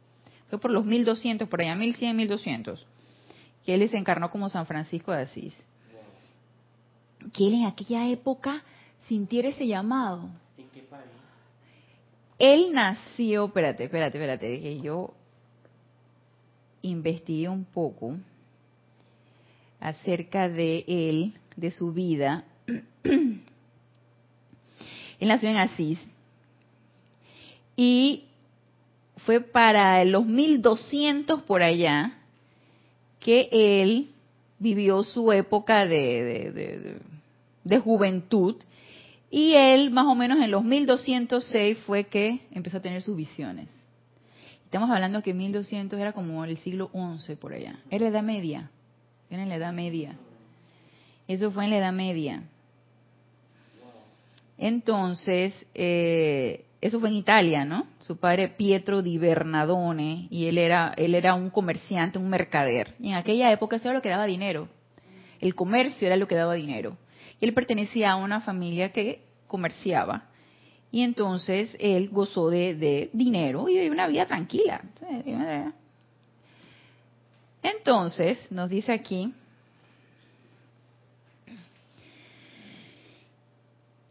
[0.48, 2.86] Fue por los 1200, por allá 1100, 1200,
[3.64, 5.56] que él se encarnó como San Francisco de Asís.
[7.32, 8.64] Que él en aquella época
[9.06, 10.28] sintiera ese llamado.
[10.58, 11.04] ¿En qué país?
[12.36, 15.14] Él nació, espérate, espérate, espérate, yo
[16.82, 18.16] investigué un poco
[19.78, 22.44] acerca de él, de su vida.
[22.66, 22.84] él
[25.20, 25.98] nació en Asís
[27.76, 28.24] y
[29.18, 32.18] fue para los 1200 por allá
[33.20, 34.10] que él
[34.58, 37.00] vivió su época de,
[37.64, 38.56] de, juventud
[39.30, 43.68] y él más o menos en los 1206 fue que empezó a tener sus visiones.
[44.64, 47.78] Estamos hablando que 1200 era como el siglo XI por allá.
[47.90, 48.70] Era la Edad Media.
[49.30, 50.16] Era la Edad Media.
[51.26, 52.42] Eso fue en la Edad Media.
[54.58, 57.86] Entonces, eh, eso fue en Italia, ¿no?
[57.98, 62.94] Su padre Pietro di Bernadone y él era él era un comerciante, un mercader.
[63.00, 64.68] Y en aquella época eso era lo que daba dinero.
[65.40, 66.96] El comercio era lo que daba dinero.
[67.40, 70.24] Y él pertenecía a una familia que comerciaba.
[70.90, 74.82] Y entonces él gozó de, de dinero y de una vida tranquila.
[77.62, 79.32] Entonces, nos dice aquí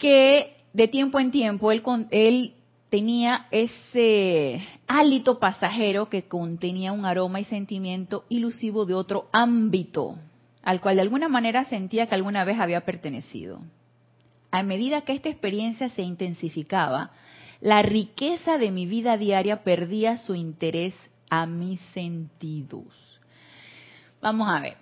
[0.04, 1.82] que de tiempo en tiempo él,
[2.12, 2.54] él
[2.90, 10.18] tenía ese hálito pasajero que contenía un aroma y sentimiento ilusivo de otro ámbito,
[10.62, 13.62] al cual de alguna manera sentía que alguna vez había pertenecido.
[14.52, 17.12] A medida que esta experiencia se intensificaba,
[17.62, 20.94] la riqueza de mi vida diaria perdía su interés
[21.30, 23.22] a mis sentidos.
[24.22, 24.76] Vamos a ver.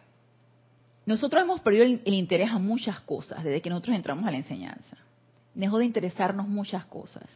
[1.05, 4.97] Nosotros hemos perdido el, interés a muchas cosas desde que nosotros entramos a la enseñanza.
[5.53, 7.27] Dejó de interesarnos muchas cosas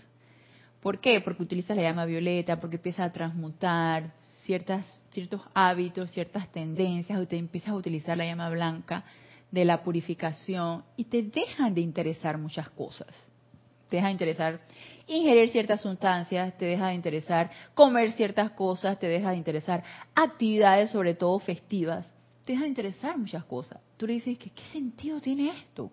[0.86, 1.20] ¿Por qué?
[1.20, 4.12] Porque utilizas la llama violeta, porque empiezas a transmutar
[4.44, 9.04] ciertas, ciertos hábitos, ciertas tendencias, y te empiezas a utilizar la llama blanca
[9.50, 13.08] de la purificación y te dejan de interesar muchas cosas.
[13.90, 14.60] Te deja de interesar
[15.08, 20.92] ingerir ciertas sustancias, te deja de interesar comer ciertas cosas, te deja de interesar actividades,
[20.92, 22.06] sobre todo festivas,
[22.46, 23.82] te deja de interesar muchas cosas.
[23.98, 25.90] Tú le dices, ¿qué, qué sentido tiene esto?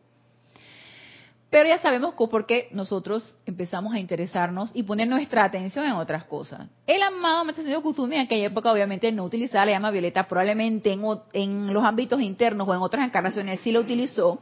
[1.52, 6.24] Pero ya sabemos por qué nosotros empezamos a interesarnos y poner nuestra atención en otras
[6.24, 6.66] cosas.
[6.86, 10.90] El amado Maestro Señor Kusumi en aquella época obviamente no utilizaba la llama violeta, probablemente
[10.90, 11.02] en,
[11.34, 14.38] en los ámbitos internos o en otras encarnaciones sí lo utilizó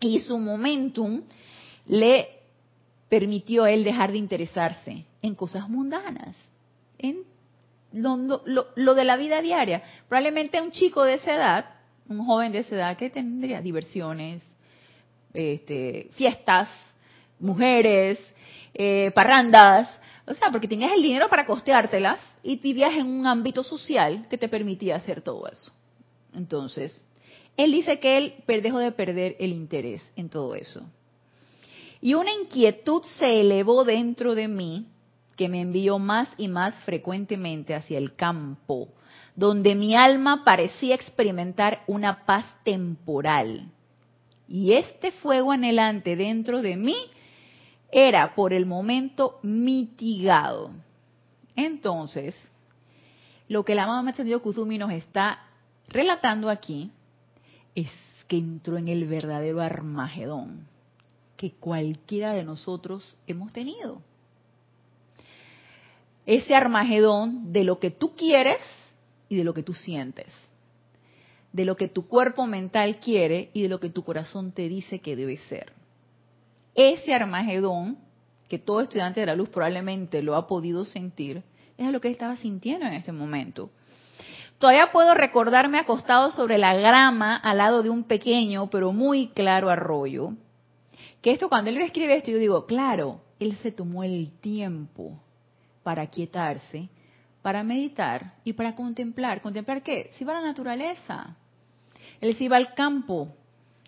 [0.00, 1.20] y su momentum
[1.86, 2.30] le
[3.10, 6.34] permitió a él dejar de interesarse en cosas mundanas,
[6.96, 7.24] en
[7.92, 8.42] lo,
[8.74, 9.82] lo, de la vida diaria.
[10.08, 11.64] Probablemente un chico de esa edad,
[12.08, 14.42] un joven de esa edad que tendría diversiones,
[15.34, 16.68] este, fiestas,
[17.38, 18.18] mujeres,
[18.74, 19.88] eh, parrandas,
[20.26, 24.38] o sea, porque tenías el dinero para costeártelas y vivías en un ámbito social que
[24.38, 25.72] te permitía hacer todo eso.
[26.34, 27.04] Entonces,
[27.56, 30.82] él dice que él dejó de perder el interés en todo eso.
[32.00, 34.86] Y una inquietud se elevó dentro de mí
[35.36, 38.88] que me envió más y más frecuentemente hacia el campo,
[39.34, 43.70] donde mi alma parecía experimentar una paz temporal
[44.52, 46.94] y este fuego anhelante dentro de mí
[47.90, 50.72] era por el momento mitigado.
[51.56, 52.36] Entonces,
[53.48, 55.38] lo que la mamá Maestro Kuzumi nos está
[55.88, 56.90] relatando aquí
[57.74, 57.90] es
[58.28, 60.68] que entró en el verdadero Armagedón
[61.38, 64.02] que cualquiera de nosotros hemos tenido.
[66.26, 68.60] Ese Armagedón de lo que tú quieres
[69.30, 70.30] y de lo que tú sientes
[71.52, 75.00] de lo que tu cuerpo mental quiere y de lo que tu corazón te dice
[75.00, 75.72] que debe ser.
[76.74, 77.98] Ese Armagedón,
[78.48, 81.42] que todo estudiante de la luz probablemente lo ha podido sentir,
[81.76, 83.70] es lo que estaba sintiendo en este momento.
[84.58, 89.68] Todavía puedo recordarme acostado sobre la grama al lado de un pequeño pero muy claro
[89.68, 90.34] arroyo.
[91.20, 95.20] Que esto cuando él me escribe esto yo digo, claro, él se tomó el tiempo
[95.82, 96.88] para quietarse,
[97.42, 99.42] para meditar y para contemplar.
[99.42, 100.10] ¿Contemplar qué?
[100.16, 101.36] Se iba a la naturaleza.
[102.22, 103.34] Él se iba al campo,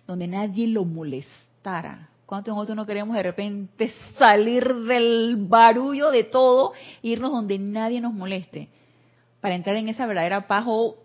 [0.05, 2.09] donde nadie lo molestara.
[2.25, 7.57] ¿Cuántos de nosotros no queremos de repente salir del barullo de todo e irnos donde
[7.57, 8.67] nadie nos moleste?
[9.39, 10.97] Para entrar en esa verdadera paz o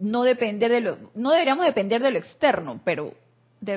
[0.00, 3.12] no depender de lo, no deberíamos depender de lo externo, pero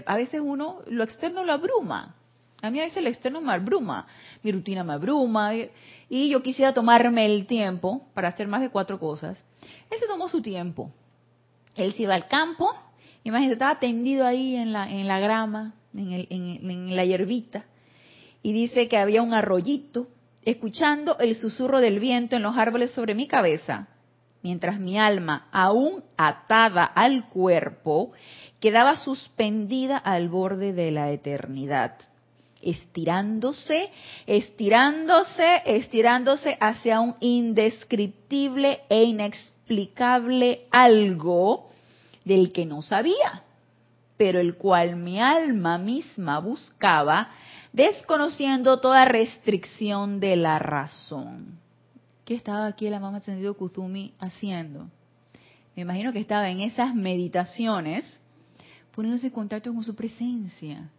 [0.06, 2.16] a veces uno, lo externo lo abruma.
[2.62, 4.08] A mí a veces lo externo me abruma,
[4.44, 5.52] mi rutina me abruma
[6.10, 9.38] y, yo quisiera tomarme el tiempo para hacer más de cuatro cosas.
[9.92, 10.90] Él se tomó su tiempo.
[11.76, 12.74] Él se iba al campo,
[13.24, 17.66] imagínate, estaba tendido ahí en la, en la grama, en, la hierbita,
[18.42, 20.08] y dice que había un arroyito,
[20.44, 23.88] escuchando el susurro del viento en los árboles sobre mi cabeza,
[24.44, 28.12] mientras mi alma, aún atada al cuerpo,
[28.60, 31.98] quedaba suspendida al borde de la eternidad,
[32.66, 33.90] estirándose,
[34.26, 41.70] estirándose, estirándose hacia un indescriptible e inexplicable algo
[42.26, 43.46] del que no sabía
[44.18, 47.30] pero el cual mi alma misma buscaba,
[47.74, 51.60] desconociendo toda restricción de la razón.
[52.24, 54.88] ¿Qué estaba aquí el amado ascendido Kuzumi haciendo?
[55.76, 58.20] Me imagino que estaba en esas meditaciones,
[58.96, 60.90] poniéndose en contacto con su presencia.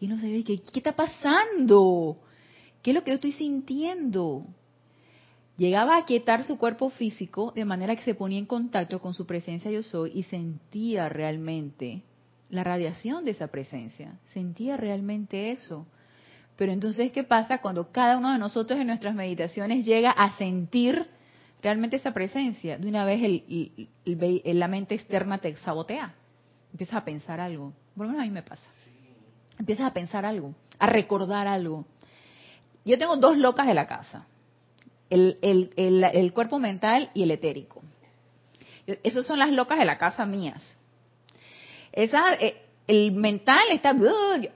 [0.00, 2.18] Y no sabía qué, qué está pasando,
[2.82, 4.46] qué es lo que yo estoy sintiendo.
[5.60, 9.26] Llegaba a quietar su cuerpo físico de manera que se ponía en contacto con su
[9.26, 12.02] presencia yo soy y sentía realmente
[12.48, 14.18] la radiación de esa presencia.
[14.32, 15.86] Sentía realmente eso.
[16.56, 21.06] Pero entonces, ¿qué pasa cuando cada uno de nosotros en nuestras meditaciones llega a sentir
[21.62, 22.78] realmente esa presencia?
[22.78, 23.42] De una vez
[24.06, 26.14] la mente externa te sabotea.
[26.72, 27.72] Empiezas a pensar algo.
[27.94, 28.68] Por lo menos a mí me pasa.
[29.60, 31.84] Empiezas a pensar algo, a recordar algo.
[32.82, 34.24] Yo tengo dos locas de la casa.
[35.10, 37.82] El, cuerpo mental y el etérico.
[38.86, 40.62] Esas son las locas de la casa mías
[41.92, 43.94] eh, el mental está,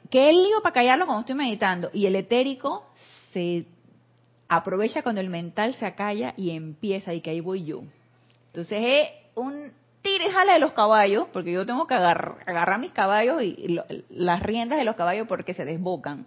[0.08, 1.90] ¿qué lío para callarlo cuando estoy meditando?
[1.92, 2.86] Y el etérico
[3.34, 3.66] se
[4.48, 7.82] aprovecha cuando el mental se acalla y empieza y que ahí voy yo.
[8.46, 9.72] Entonces es un
[10.18, 13.78] tire jale de los caballos, porque yo tengo que agarrar, mis caballos y,
[14.10, 16.26] las riendas de los caballos porque se desbocan.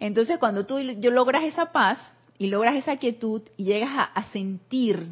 [0.00, 1.98] Entonces cuando tú yo logras esa paz
[2.38, 5.06] y logras esa quietud y llegas a sentir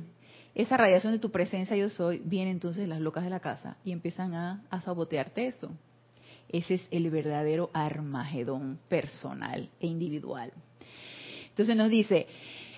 [0.54, 3.92] esa radiación de tu presencia yo soy, vienen entonces las locas de la casa y
[3.92, 5.70] empiezan a, sabotearte eso.
[6.48, 10.52] Ese es el verdadero Armagedón personal e individual.
[11.50, 12.26] Entonces nos dice,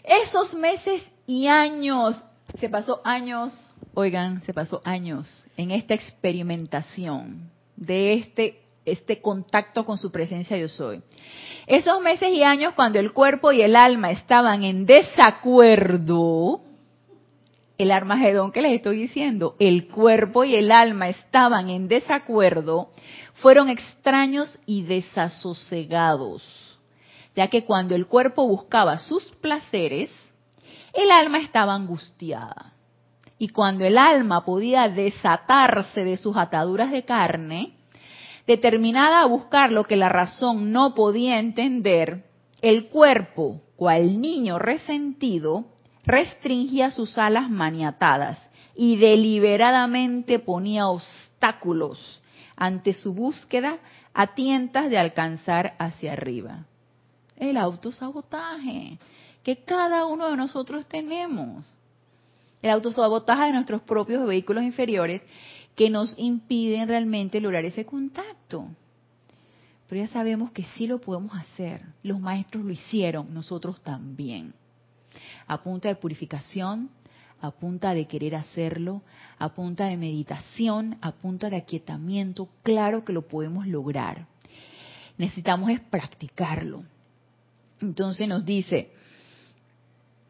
[0.02, 2.20] esos meses y años,
[2.58, 3.52] se pasó años,
[3.98, 10.68] oigan, se pasó años en esta experimentación de este, este contacto con su presencia yo
[10.68, 11.02] soy.
[11.66, 16.60] Esos meses y años cuando el cuerpo y el alma estaban en desacuerdo,
[17.76, 22.92] el Armagedón que les estoy diciendo, el cuerpo y el alma estaban en desacuerdo,
[23.34, 26.78] fueron extraños y desasosegados,
[27.34, 30.08] ya que cuando el cuerpo buscaba sus placeres,
[30.92, 32.77] el alma estaba angustiada.
[33.38, 37.74] Y cuando el alma podía desatarse de sus ataduras de carne,
[38.46, 42.24] determinada a buscar lo que la razón no podía entender,
[42.62, 45.66] el cuerpo, cual niño resentido,
[46.04, 48.42] restringía sus alas maniatadas
[48.74, 52.22] y deliberadamente ponía obstáculos
[52.56, 53.78] ante su búsqueda
[54.14, 56.64] a tientas de alcanzar hacia arriba.
[57.36, 58.98] El autosabotaje
[59.44, 61.72] que cada uno de nosotros tenemos.
[62.62, 65.22] El autosabotaje de nuestros propios vehículos inferiores
[65.74, 68.68] que nos impiden realmente lograr ese contacto.
[69.88, 71.82] Pero ya sabemos que sí lo podemos hacer.
[72.02, 74.52] Los maestros lo hicieron, nosotros también
[75.48, 76.90] a punta de purificación,
[77.40, 79.02] a punta de querer hacerlo,
[79.38, 84.26] a punta de meditación, a punta de aquietamiento, claro que lo podemos lograr.
[85.16, 86.84] Necesitamos es practicarlo.
[87.80, 88.92] Entonces nos dice,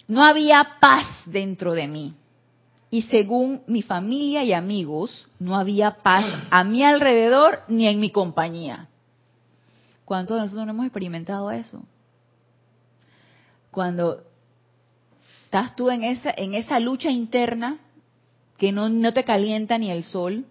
[0.08, 2.14] no había paz dentro de mí.
[2.90, 8.10] Y según mi familia y amigos, no había paz a mi alrededor ni en mi
[8.10, 8.88] compañía.
[10.04, 11.82] ¿Cuántos de nosotros no hemos experimentado eso?
[13.70, 14.22] Cuando
[15.48, 17.78] Estás tú en esa, en esa lucha interna
[18.58, 20.44] que no, no te calienta ni el sol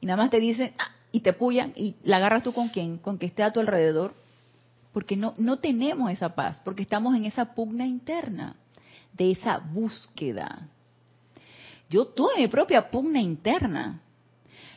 [0.00, 2.98] y nada más te dicen ah", y te pullan y la agarras tú con quien,
[2.98, 4.14] con que esté a tu alrededor,
[4.92, 8.54] porque no, no tenemos esa paz, porque estamos en esa pugna interna,
[9.20, 10.66] de esa búsqueda.
[11.90, 14.00] Yo tuve mi propia pugna interna.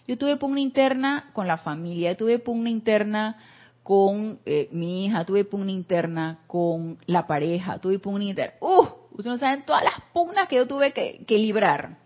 [0.06, 3.38] Yo tuve pugna interna con la familia, tuve pugna interna
[3.84, 8.56] con eh, mi hija, tuve pugna interna con la pareja, tuve pugna interna.
[8.60, 8.86] ¡Uh!
[9.12, 11.98] Ustedes no saben todas las pugnas que yo tuve que, librar.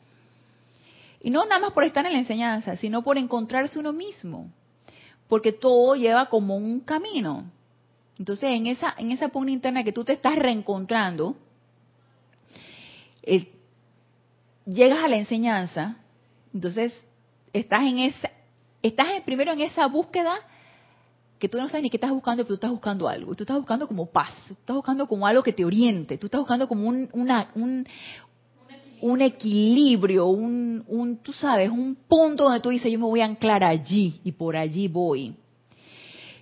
[1.19, 4.51] Y no nada más por estar en la enseñanza, sino por encontrarse uno mismo.
[5.27, 7.45] Porque todo lleva como un camino.
[8.19, 11.35] Entonces, en esa, en esa pugna interna que tú te estás reencontrando,
[14.65, 15.97] llegas a la enseñanza,
[16.53, 16.93] entonces
[17.53, 18.31] estás en esa,
[18.81, 20.35] estás primero en esa búsqueda
[21.39, 23.35] que tú no sabes ni qué estás buscando, pero tú estás buscando algo.
[23.35, 26.41] Tú estás buscando como paz, tú estás buscando como algo que te oriente, tú estás
[26.41, 27.87] buscando como un, un,
[29.01, 33.25] un equilibrio, un, un, tú sabes, un punto donde tú dices, yo me voy a
[33.25, 35.35] anclar allí y por allí voy.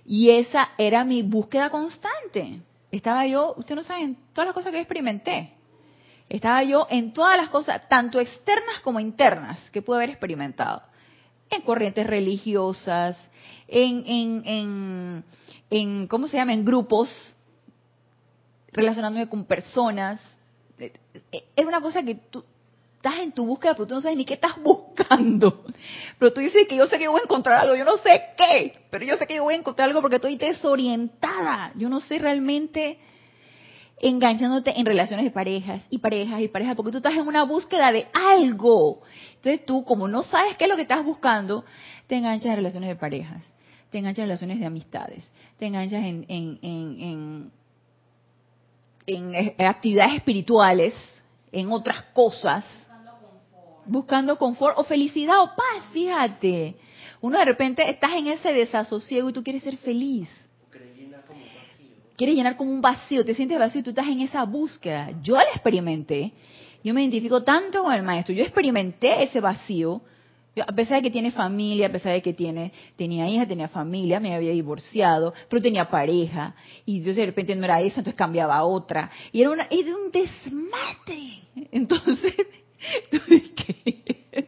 [0.06, 2.60] Y esa era mi búsqueda constante.
[2.90, 5.55] Estaba yo, ustedes no saben, todas las cosas que experimenté.
[6.28, 10.82] Estaba yo en todas las cosas, tanto externas como internas, que pude haber experimentado.
[11.50, 13.16] En corrientes religiosas,
[13.68, 15.24] en, en, en,
[15.70, 16.52] en ¿cómo se llama?
[16.52, 17.08] En grupos,
[18.72, 20.20] relacionándome con personas.
[20.78, 22.44] Es una cosa que tú,
[22.96, 25.64] estás en tu búsqueda, pero tú no sabes ni qué estás buscando.
[26.18, 28.86] Pero tú dices que yo sé que voy a encontrar algo, yo no sé qué,
[28.90, 31.72] pero yo sé que yo voy a encontrar algo porque estoy desorientada.
[31.76, 32.98] Yo no sé realmente
[33.98, 37.90] enganchándote en relaciones de parejas y parejas y parejas, porque tú estás en una búsqueda
[37.92, 39.02] de algo.
[39.36, 41.64] Entonces tú, como no sabes qué es lo que estás buscando,
[42.06, 43.42] te enganchas en relaciones de parejas,
[43.90, 47.52] te enganchas en relaciones de amistades, te enganchas en, en, en,
[49.06, 50.94] en, en actividades espirituales,
[51.50, 52.64] en otras cosas,
[53.86, 56.76] buscando confort o felicidad o paz, fíjate.
[57.22, 60.28] Uno de repente estás en ese desasosiego y tú quieres ser feliz.
[62.16, 65.10] Quieres llenar como un vacío, te sientes vacío y tú estás en esa búsqueda.
[65.22, 66.32] Yo la experimenté,
[66.82, 70.00] yo me identifico tanto con el maestro, yo experimenté ese vacío,
[70.66, 74.20] a pesar de que tiene familia, a pesar de que tiene, tenía hija, tenía familia,
[74.20, 76.54] me había divorciado, pero tenía pareja,
[76.86, 79.94] y yo de repente no era esa, entonces cambiaba a otra, y era, una, era
[79.94, 81.42] un desmadre.
[81.72, 82.34] Entonces,
[83.10, 84.46] Tú dices,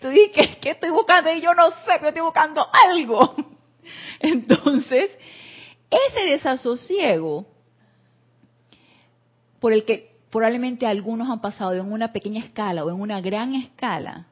[0.00, 1.32] tú dices, ¿qué estoy buscando?
[1.32, 3.34] Y yo no sé, pero estoy buscando algo.
[4.20, 5.10] Entonces,
[6.08, 7.46] ese desasosiego
[9.60, 13.54] por el que probablemente algunos han pasado en una pequeña escala o en una gran
[13.54, 14.26] escala,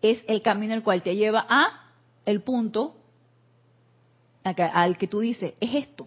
[0.00, 1.92] es el camino el cual te lleva a
[2.24, 2.96] el punto
[4.44, 6.06] al que tú dices, es esto,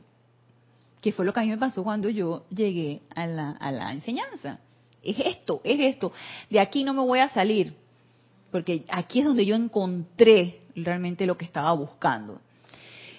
[1.02, 3.92] que fue lo que a mí me pasó cuando yo llegué a la, a la
[3.92, 4.60] enseñanza
[5.02, 6.12] es esto, es esto.
[6.50, 7.74] De aquí no me voy a salir,
[8.52, 12.40] porque aquí es donde yo encontré realmente lo que estaba buscando.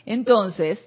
[0.06, 0.78] Entonces,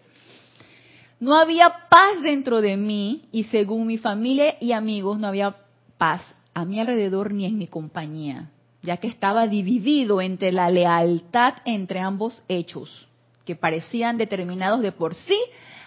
[1.24, 5.56] no había paz dentro de mí y según mi familia y amigos no había
[5.98, 6.22] paz
[6.54, 8.52] a mi alrededor ni en mi compañía,
[8.82, 13.08] ya que estaba dividido entre la lealtad entre ambos hechos,
[13.46, 15.40] que parecían determinados de por sí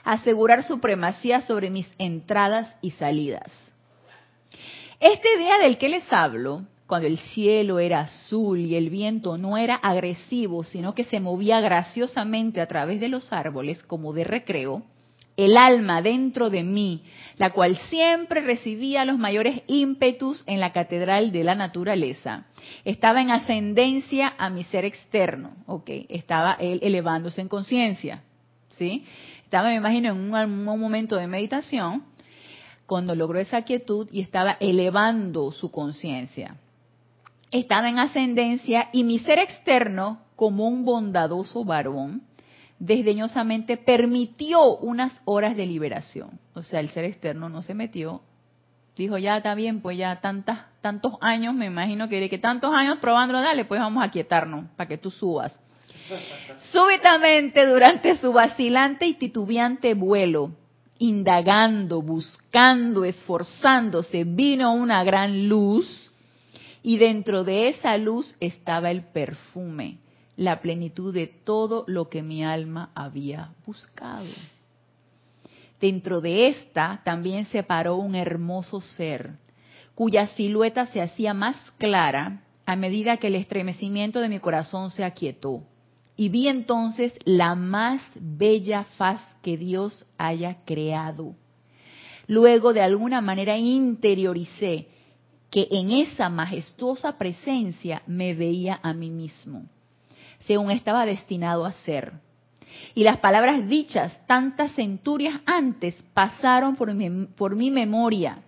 [0.04, 3.52] asegurar supremacía sobre mis entradas y salidas.
[5.00, 9.58] Esta idea del que les hablo, cuando el cielo era azul y el viento no
[9.58, 14.82] era agresivo, sino que se movía graciosamente a través de los árboles como de recreo,
[15.36, 17.02] el alma dentro de mí,
[17.36, 22.46] la cual siempre recibía los mayores ímpetus en la catedral de la naturaleza,
[22.84, 25.90] estaba en ascendencia a mi ser externo, ¿ok?
[26.08, 28.22] Estaba él elevándose en conciencia,
[28.78, 29.04] ¿sí?
[29.44, 32.02] Estaba, me imagino, en un momento de meditación
[32.86, 36.56] cuando logró esa quietud y estaba elevando su conciencia.
[37.50, 42.22] Estaba en ascendencia y mi ser externo, como un bondadoso varón,
[42.78, 46.38] desdeñosamente permitió unas horas de liberación.
[46.54, 48.22] O sea, el ser externo no se metió.
[48.96, 52.98] Dijo, ya está bien, pues ya tantas, tantos años, me imagino que, que tantos años
[52.98, 55.58] probándolo, dale, pues vamos a quietarnos para que tú subas.
[56.72, 60.52] Súbitamente, durante su vacilante y titubeante vuelo,
[60.98, 66.10] indagando, buscando, esforzándose, vino una gran luz
[66.82, 69.98] y dentro de esa luz estaba el perfume,
[70.36, 74.26] la plenitud de todo lo que mi alma había buscado.
[75.80, 79.32] Dentro de esta también se paró un hermoso ser,
[79.94, 85.04] cuya silueta se hacía más clara a medida que el estremecimiento de mi corazón se
[85.04, 85.62] aquietó
[86.16, 91.34] y vi entonces la más bella faz que Dios haya creado.
[92.26, 94.88] Luego de alguna manera interioricé
[95.50, 99.66] que en esa majestuosa presencia me veía a mí mismo,
[100.46, 102.12] según estaba destinado a ser.
[102.94, 108.42] Y las palabras dichas tantas centurias antes pasaron por mi, por mi memoria.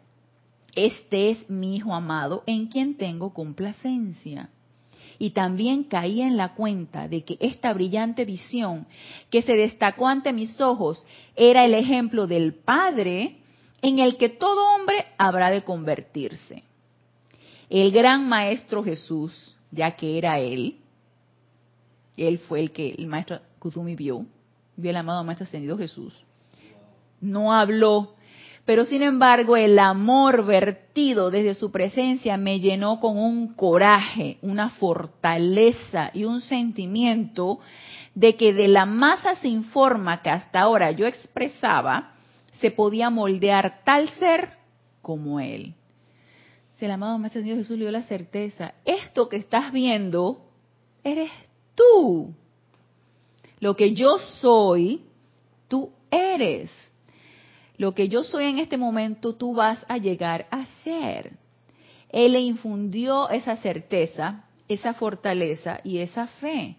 [0.75, 4.51] Este es mi Hijo amado en quien tengo complacencia
[5.19, 8.87] y también caí en la cuenta de que esta brillante visión
[9.31, 13.39] que se destacó ante mis ojos era el ejemplo del Padre
[13.83, 16.63] en el que todo hombre habrá de convertirse.
[17.69, 20.77] El gran Maestro Jesús, ya que era Él,
[22.27, 24.27] Él fue el que el Maestro Kuzumi vio,
[24.77, 26.25] vio el amado Maestro Ascendido Jesús,
[27.21, 28.14] no habló
[28.69, 34.69] pero sin embargo el amor vertido desde su presencia me llenó con un coraje, una
[34.69, 37.61] fortaleza y un sentimiento
[38.14, 42.12] de que de la masa sin forma que hasta ahora yo expresaba,
[42.61, 44.51] se podía moldear tal ser
[45.01, 45.73] como él.
[46.77, 50.43] Si el amado Maestro Jesús le dio la certeza, esto que estás viendo,
[51.03, 51.31] eres
[51.79, 52.35] tú.
[53.61, 55.05] Lo que yo soy,
[55.68, 56.70] tú eres
[57.79, 61.39] lo que yo soy en este momento, tú vas a llegar a ser.
[62.11, 66.76] Él le infundió esa certeza, esa fortaleza y esa fe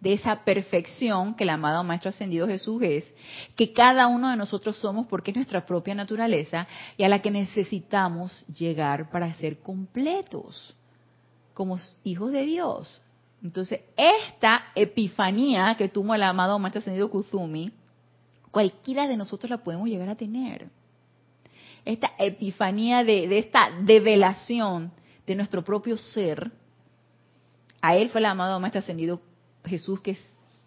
[0.00, 3.12] de esa perfección que el amado Maestro Ascendido Jesús es,
[3.56, 6.68] que cada uno de nosotros somos porque es nuestra propia naturaleza
[6.98, 10.76] y a la que necesitamos llegar para ser completos
[11.54, 13.00] como hijos de Dios.
[13.42, 17.72] Entonces, esta epifanía que tuvo el amado Maestro Ascendido Kuzumi,
[18.50, 20.68] cualquiera de nosotros la podemos llegar a tener.
[21.84, 24.90] Esta epifanía de, esta develación
[25.26, 26.50] de nuestro propio ser,
[27.80, 29.20] a él fue el amado Maestro Ascendido
[29.64, 30.16] Jesús que,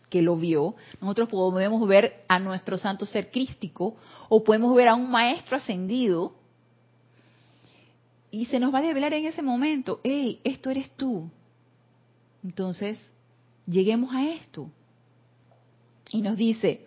[0.09, 0.75] que lo vio.
[1.01, 3.97] Nosotros podemos ver a nuestro santo ser crístico
[4.29, 6.35] o podemos ver a un Maestro Ascendido
[8.31, 11.29] y se nos va a develar en ese momento, hey, esto eres tú.
[12.43, 12.99] Entonces,
[13.67, 14.69] lleguemos a esto.
[16.11, 16.85] Y nos dice,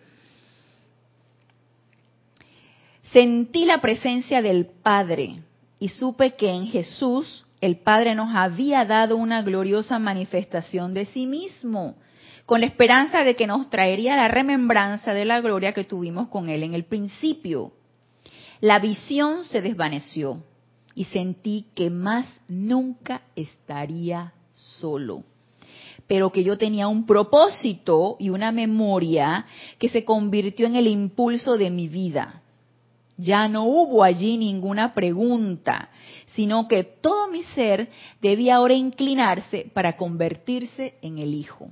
[3.13, 5.43] Sentí la presencia del Padre
[5.79, 11.27] y supe que en Jesús el Padre nos había dado una gloriosa manifestación de sí
[11.27, 11.95] mismo,
[12.47, 16.49] con la esperanza de que nos traería la remembranza de la gloria que tuvimos con
[16.49, 17.73] Él en el principio.
[18.61, 20.43] La visión se desvaneció
[20.95, 25.23] y sentí que más nunca estaría solo
[26.13, 29.47] pero que yo tenía un propósito y una memoria
[29.79, 32.43] que se convirtió en el impulso de mi vida.
[33.17, 35.89] Ya no hubo allí ninguna pregunta,
[36.35, 37.89] sino que todo mi ser
[38.21, 41.69] debía ahora inclinarse para convertirse en el Hijo.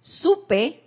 [0.00, 0.84] Supe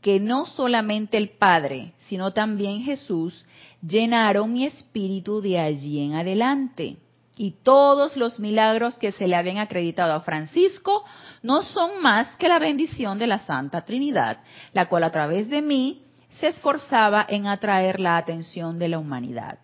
[0.00, 3.44] que no solamente el Padre, sino también Jesús
[3.86, 6.96] llenaron mi espíritu de allí en adelante.
[7.38, 11.04] Y todos los milagros que se le habían acreditado a Francisco
[11.42, 14.40] no son más que la bendición de la Santa Trinidad,
[14.72, 19.58] la cual a través de mí se esforzaba en atraer la atención de la humanidad.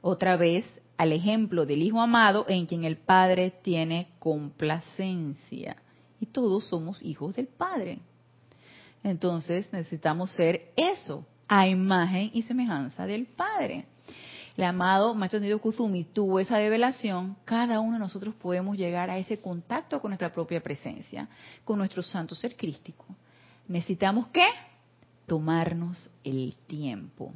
[0.00, 0.64] Otra vez
[0.96, 5.76] al ejemplo del Hijo amado en quien el Padre tiene complacencia.
[6.20, 7.98] Y todos somos hijos del Padre.
[9.02, 13.86] Entonces necesitamos ser eso, a imagen y semejanza del Padre.
[14.56, 19.18] El amado Maestro Nido Kuzumi tuvo esa revelación, cada uno de nosotros podemos llegar a
[19.18, 21.28] ese contacto con nuestra propia presencia,
[21.64, 23.06] con nuestro santo ser crístico.
[23.68, 24.46] ¿Necesitamos qué?
[25.26, 27.32] tomarnos el tiempo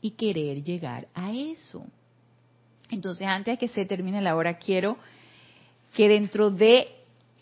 [0.00, 1.86] y querer llegar a eso.
[2.90, 4.96] Entonces, antes de que se termine la hora, quiero
[5.94, 6.88] que dentro de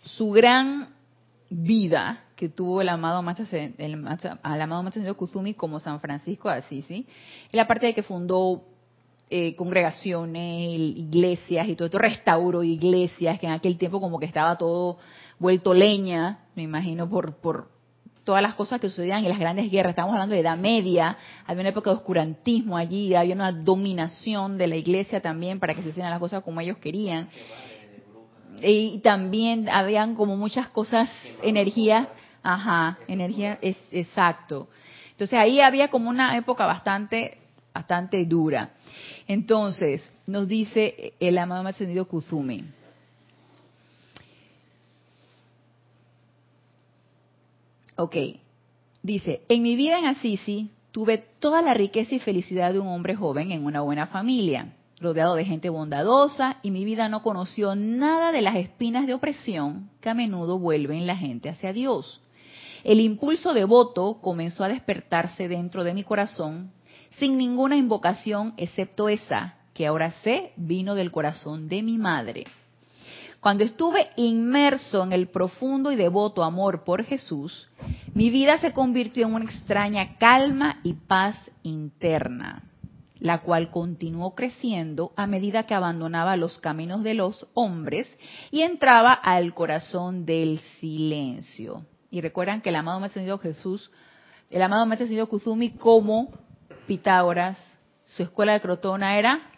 [0.02, 0.94] su gran
[1.48, 3.46] vida que tuvo el amado Maestro,
[3.78, 3.94] el,
[4.42, 7.06] amado Maestro Kuzumi como San Francisco de Asís,
[7.52, 8.64] la parte de que fundó
[9.28, 14.56] eh, congregaciones, iglesias y todo esto, restauró iglesias, que en aquel tiempo como que estaba
[14.56, 14.98] todo
[15.38, 17.68] vuelto leña, me imagino, por, por,
[18.26, 19.90] todas las cosas que sucedían en las grandes guerras.
[19.90, 21.16] Estamos hablando de Edad Media,
[21.46, 25.82] había una época de oscurantismo allí, había una dominación de la iglesia también para que
[25.82, 27.28] se hicieran las cosas como ellos querían.
[28.60, 31.08] Y también habían como muchas cosas,
[31.42, 32.08] energías,
[32.42, 34.68] ajá, energía, exacto.
[35.12, 37.38] Entonces ahí había como una época bastante,
[37.72, 38.70] bastante dura.
[39.28, 42.64] Entonces, nos dice el amado ascendido Kuzumi,
[47.98, 48.14] Ok,
[49.02, 53.16] dice, en mi vida en Assisi tuve toda la riqueza y felicidad de un hombre
[53.16, 58.32] joven en una buena familia, rodeado de gente bondadosa y mi vida no conoció nada
[58.32, 62.20] de las espinas de opresión que a menudo vuelven la gente hacia Dios.
[62.84, 66.72] El impulso devoto comenzó a despertarse dentro de mi corazón
[67.18, 72.44] sin ninguna invocación excepto esa que ahora sé vino del corazón de mi madre.
[73.40, 77.68] Cuando estuve inmerso en el profundo y devoto amor por Jesús,
[78.14, 82.62] mi vida se convirtió en una extraña calma y paz interna.
[83.18, 88.06] la cual continuó creciendo a medida que abandonaba los caminos de los hombres
[88.50, 91.86] y entraba al corazón del silencio.
[92.10, 93.90] Y recuerdan que el amado Maestro Jesús,
[94.50, 96.30] el amado Maestro Ascendido Kuzumi como
[96.86, 97.58] Pitágoras,
[98.04, 99.50] su escuela de Crotona era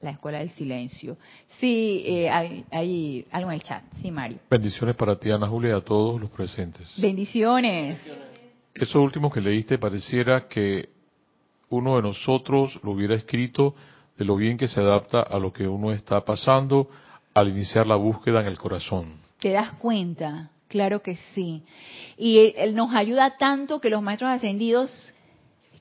[0.00, 1.16] la escuela del silencio.
[1.58, 3.82] Sí, eh, hay, hay, algo en el chat.
[4.02, 4.38] Sí, Mario.
[4.50, 6.88] Bendiciones para ti, Ana Julia, y a todos los presentes.
[6.96, 7.98] Bendiciones.
[8.74, 10.90] Eso último que leíste pareciera que
[11.70, 13.74] uno de nosotros lo hubiera escrito
[14.16, 16.88] de lo bien que se adapta a lo que uno está pasando
[17.32, 19.18] al iniciar la búsqueda en el corazón.
[19.40, 20.50] ¿Te das cuenta?
[20.68, 21.62] Claro que sí.
[22.16, 25.13] Y él nos ayuda tanto que los maestros ascendidos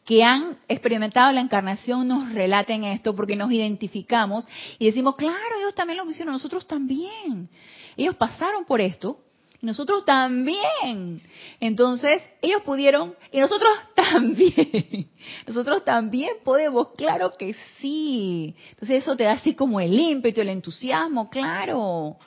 [0.06, 4.46] que han experimentado la encarnación nos relaten esto porque nos identificamos
[4.80, 7.50] y decimos, claro, ellos también lo hicieron, nosotros también.
[7.96, 9.20] Ellos pasaron por esto
[9.64, 11.22] nosotros también.
[11.62, 15.08] Entonces, ellos pudieron y nosotros también.
[15.48, 18.56] Nosotros también podemos, claro que sí.
[18.72, 22.18] Entonces, eso te da así como el ímpetu, el entusiasmo, claro.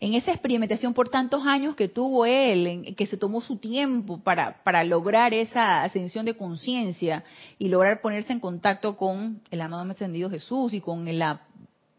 [0.00, 4.18] En esa experimentación por tantos años que tuvo él, en, que se tomó su tiempo
[4.18, 7.24] para, para lograr esa ascensión de conciencia
[7.58, 11.42] y lograr ponerse en contacto con el amado ascendido Jesús y con la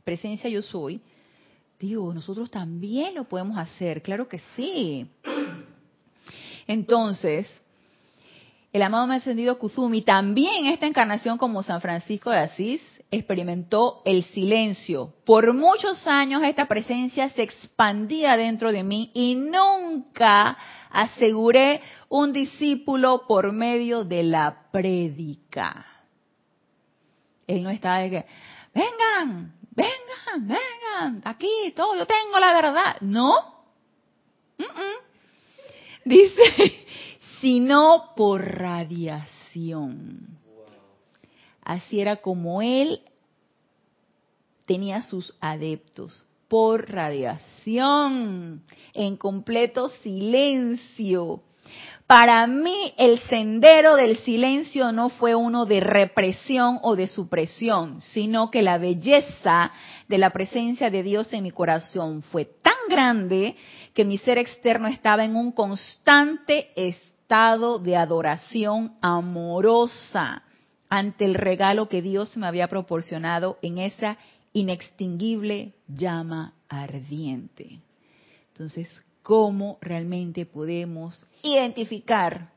[0.06, 1.02] presencia yo soy,
[1.80, 5.10] Digo, nosotros también lo podemos hacer, claro que sí.
[6.68, 7.48] Entonces,
[8.74, 12.82] el amado ascendido Kuzumi también esta encarnación como San Francisco de Asís
[13.12, 15.14] experimentó el silencio.
[15.26, 20.58] Por muchos años esta presencia se expandía dentro de mí y nunca
[20.92, 25.86] aseguré un discípulo por medio de la prédica.
[27.48, 28.26] Él no estaba de que,
[28.74, 32.98] vengan, vengan, vengan, aquí, todo, yo tengo la verdad.
[33.02, 33.34] No.
[36.06, 36.42] Dice,
[37.42, 40.39] sino por radiación.
[41.70, 43.02] Así era como él
[44.66, 48.64] tenía sus adeptos, por radiación,
[48.96, 51.44] en completo silencio.
[52.08, 58.50] Para mí el sendero del silencio no fue uno de represión o de supresión, sino
[58.50, 59.72] que la belleza
[60.08, 63.56] de la presencia de Dios en mi corazón fue tan grande
[63.94, 70.42] que mi ser externo estaba en un constante estado de adoración amorosa
[70.90, 74.18] ante el regalo que Dios me había proporcionado en esa
[74.54, 77.80] inextinguible llama ardiente.
[78.54, 78.90] Entonces,
[79.22, 82.50] cómo realmente podemos identificar.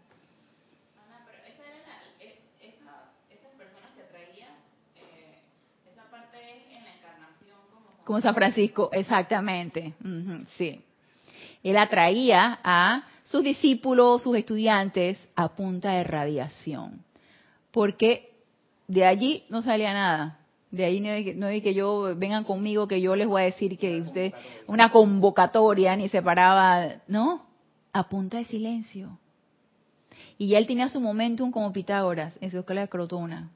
[8.04, 9.94] Como San Francisco, exactamente.
[10.56, 10.82] sí.
[11.62, 17.04] Él atraía a sus discípulos, sus estudiantes, a punta de radiación.
[17.72, 18.32] Porque
[18.86, 20.38] de allí no salía nada.
[20.70, 24.00] De ahí no hay, que yo, vengan conmigo que yo les voy a decir que
[24.00, 24.32] usted,
[24.66, 27.44] una convocatoria, ni se paraba, ¿no?
[27.92, 29.18] A punta de silencio.
[30.38, 33.50] Y ya él tenía su momentum como Pitágoras en su escuela de Crotona.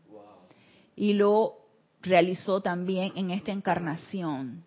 [0.95, 1.55] Y lo
[2.03, 4.63] realizó también en esta encarnación.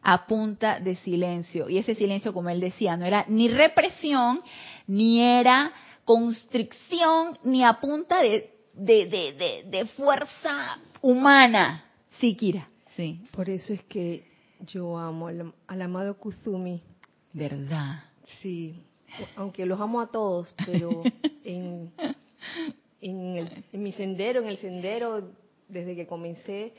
[0.00, 1.68] A punta de silencio.
[1.68, 4.40] Y ese silencio, como él decía, no era ni represión,
[4.86, 5.72] ni era
[6.04, 11.84] constricción, ni a punta de, de, de, de fuerza humana.
[12.18, 12.68] Sí, Kira.
[12.96, 13.20] Sí.
[13.32, 14.24] Por eso es que
[14.66, 16.82] yo amo al, amado Kuzumi.
[17.32, 18.04] ¿Verdad?
[18.40, 18.82] Sí.
[19.36, 21.02] Aunque los amo a todos, pero
[21.44, 21.92] en,
[23.00, 25.30] en, mi sendero, en el sendero,
[25.68, 26.72] desde que comencé,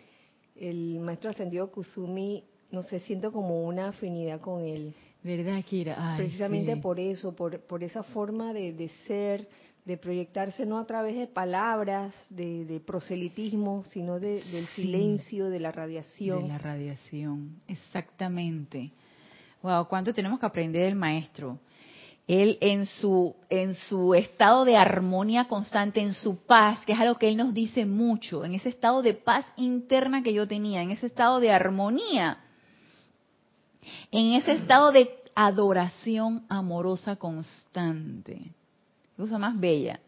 [0.55, 4.93] el maestro ascendido Kuzumi, no sé, siento como una afinidad con él.
[5.25, 6.13] ¿Verdad, Kira?
[6.17, 9.47] Precisamente por eso, por, por esa forma de, de ser,
[9.83, 16.43] de proyectarse no a través de palabras, de, proselitismo, sino del silencio, de la radiación.
[16.43, 18.91] De la radiación, exactamente.
[19.63, 21.57] Wow, cuánto tenemos que aprender del maestro.
[22.27, 27.15] Él en su en su estado de armonía constante, en su paz, que es algo
[27.15, 30.91] que él nos dice mucho, en ese estado de paz interna que yo tenía, en
[30.91, 32.44] ese estado de armonía,
[34.11, 38.51] en ese estado de adoración amorosa constante
[39.17, 39.99] cosa más bella.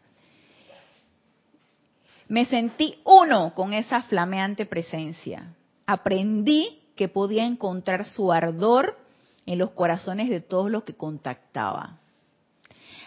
[2.28, 5.54] Me sentí uno con esa flameante presencia.
[5.86, 8.98] Aprendí que podía encontrar su ardor
[9.46, 11.98] en los corazones de todos los que contactaba.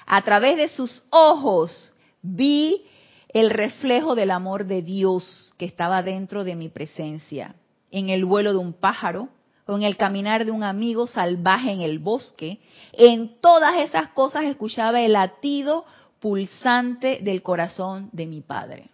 [0.07, 1.93] A través de sus ojos
[2.23, 2.85] vi
[3.29, 7.55] el reflejo del amor de Dios que estaba dentro de mi presencia,
[7.91, 9.29] en el vuelo de un pájaro,
[9.67, 12.59] o en el caminar de un amigo salvaje en el bosque,
[12.93, 15.85] en todas esas cosas escuchaba el latido
[16.19, 18.89] pulsante del corazón de mi Padre.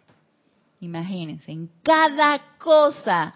[0.79, 3.33] Imagínense, en cada cosa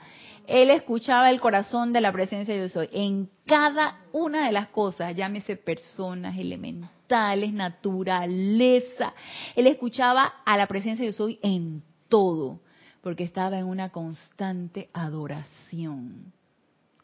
[0.48, 2.90] él escuchaba el corazón de la presencia de Dios hoy.
[2.92, 9.14] En cada una de las cosas, llámese personas, elementales, naturaleza,
[9.56, 12.60] él escuchaba a la presencia de Dios hoy en todo,
[13.02, 16.34] porque estaba en una constante adoración.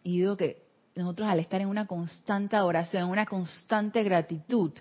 [0.08, 0.64] Y digo que
[0.95, 4.72] nosotros al estar en una constante adoración, en una constante gratitud,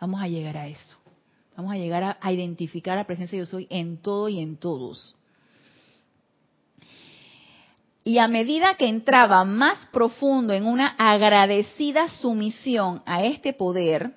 [0.00, 0.96] vamos a llegar a eso.
[1.54, 5.14] Vamos a llegar a, identificar la presencia de Dios hoy en todo y en todos.
[8.04, 14.14] Y a medida que entraba más profundo en una agradecida sumisión a este poder,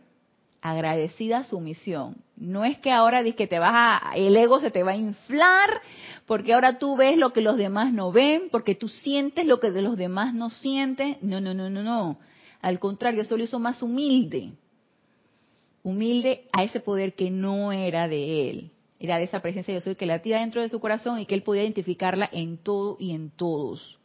[0.61, 4.91] agradecida sumisión, no es que ahora que te vas a, el ego se te va
[4.91, 5.81] a inflar,
[6.27, 9.71] porque ahora tú ves lo que los demás no ven, porque tú sientes lo que
[9.71, 11.17] de los demás no sienten.
[11.21, 12.19] No, no, no, no, no.
[12.61, 14.51] Al contrario, eso lo hizo más humilde.
[15.83, 19.95] Humilde a ese poder que no era de él era de esa presencia yo soy
[19.95, 23.29] que latía dentro de su corazón y que él podía identificarla en todo y en
[23.29, 23.97] todos.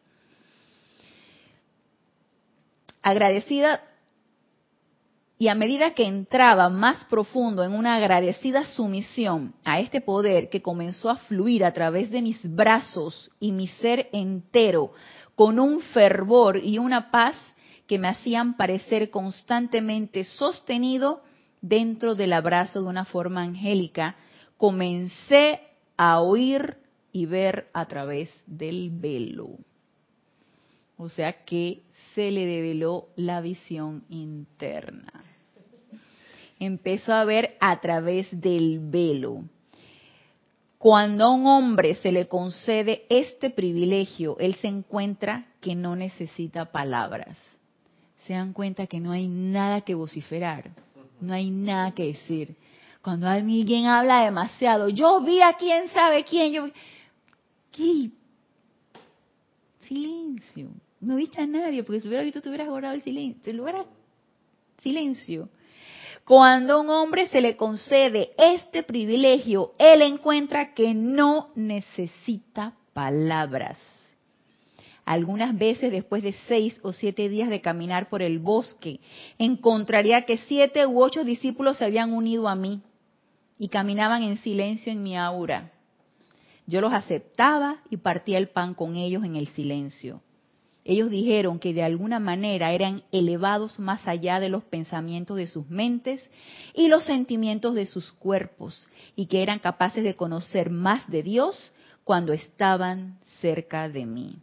[3.02, 3.82] Agradecida
[5.43, 10.62] y a medida que entraba más profundo en una agradecida sumisión a este poder que
[10.62, 14.93] comenzó a fluir a través de mis brazos y mi ser entero,
[15.34, 17.34] con un fervor y una paz
[17.88, 21.24] que me hacían parecer constantemente sostenido
[21.61, 24.14] dentro del abrazo de una forma angélica,
[24.57, 25.59] comencé
[25.97, 26.76] a oír
[27.11, 29.59] y ver a través del velo.
[30.97, 31.82] O sea que
[32.14, 35.32] se le develó la visión interna.
[36.64, 39.42] Empezó a ver a través del velo.
[40.78, 46.70] Cuando a un hombre se le concede este privilegio, él se encuentra que no necesita
[46.70, 47.36] palabras.
[48.28, 50.70] Se dan cuenta que no hay nada que vociferar,
[51.20, 52.54] no hay nada que decir.
[53.02, 56.68] Cuando alguien habla demasiado, yo vi a quién sabe quién, yo
[57.72, 58.10] ¿qué?
[59.88, 60.68] Silencio.
[61.00, 63.52] No viste a nadie, porque si hubiera visto, te hubieras guardado el silencio.
[64.78, 65.48] Silencio.
[66.24, 73.78] Cuando a un hombre se le concede este privilegio, él encuentra que no necesita palabras.
[75.04, 79.00] Algunas veces después de seis o siete días de caminar por el bosque,
[79.36, 82.82] encontraría que siete u ocho discípulos se habían unido a mí
[83.58, 85.72] y caminaban en silencio en mi aura.
[86.66, 90.20] Yo los aceptaba y partía el pan con ellos en el silencio.
[90.85, 95.68] Ellos dijeron que de alguna manera eran elevados más allá de los pensamientos de sus
[95.70, 96.28] mentes
[96.74, 101.72] y los sentimientos de sus cuerpos y que eran capaces de conocer más de Dios
[102.03, 104.37] cuando estaban cerca de mí.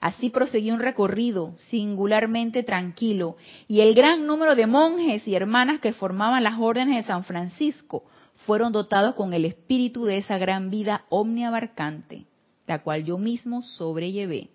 [0.00, 3.36] Así proseguí un recorrido singularmente tranquilo
[3.66, 8.04] y el gran número de monjes y hermanas que formaban las órdenes de San Francisco
[8.46, 12.26] fueron dotados con el espíritu de esa gran vida omniabarcante,
[12.66, 14.50] la cual yo mismo sobrellevé.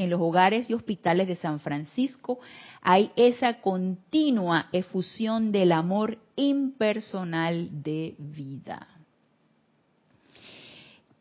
[0.00, 2.40] En los hogares y hospitales de San Francisco
[2.80, 8.88] hay esa continua efusión del amor impersonal de vida.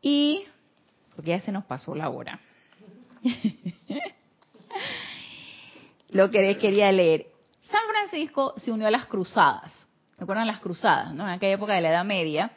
[0.02, 0.46] Y,
[1.14, 2.40] porque ya se nos pasó la hora.
[6.12, 7.28] Lo que quería leer.
[7.70, 9.74] San Francisco se unió a las cruzadas.
[10.18, 11.14] ¿Recuerdan las cruzadas?
[11.14, 11.26] ¿no?
[11.26, 12.52] En aquella época de la Edad Media,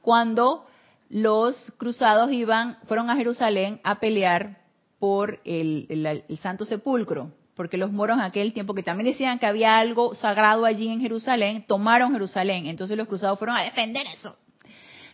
[0.00, 0.66] cuando
[1.08, 4.66] los cruzados iban, fueron a Jerusalén a pelear
[4.98, 9.78] por el, Santo Sepulcro, porque los moros en aquel tiempo, que también decían que había
[9.78, 12.66] algo sagrado allí en Jerusalén, tomaron Jerusalén.
[12.66, 14.36] Entonces los cruzados fueron a defender eso.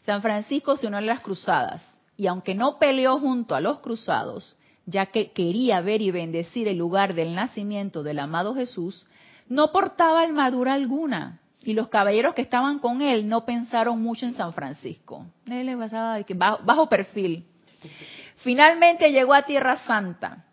[0.02, 1.82] San Francisco se unió a las cruzadas
[2.16, 6.76] y aunque no peleó junto a los cruzados, ya que quería ver y bendecir el
[6.76, 9.06] lugar del nacimiento del amado Jesús,
[9.48, 11.40] no portaba armadura alguna.
[11.62, 15.24] Y los caballeros que estaban con él no pensaron mucho en San Francisco.
[15.46, 17.46] Él le pasaba bajo, bajo perfil.
[18.44, 20.44] Finalmente llegó a Tierra Santa.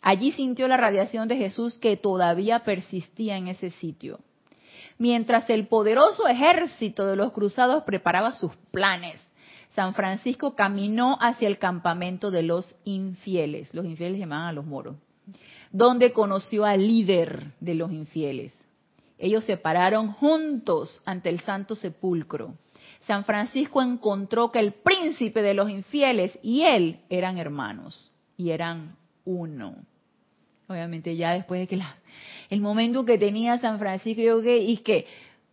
[0.00, 4.18] Allí sintió la radiación de Jesús que todavía persistía en ese sitio.
[4.98, 9.20] Mientras el poderoso ejército de los cruzados preparaba sus planes
[9.74, 14.96] San Francisco caminó hacia el campamento de los infieles, los infieles llamaban a los moros,
[15.72, 18.56] donde conoció al líder de los infieles.
[19.18, 22.54] Ellos se pararon juntos ante el Santo Sepulcro.
[23.06, 28.96] San Francisco encontró que el príncipe de los infieles y él eran hermanos y eran
[29.24, 29.76] uno.
[30.68, 31.82] Obviamente ya después de que
[32.50, 35.06] el momento que tenía San Francisco, yo que, y que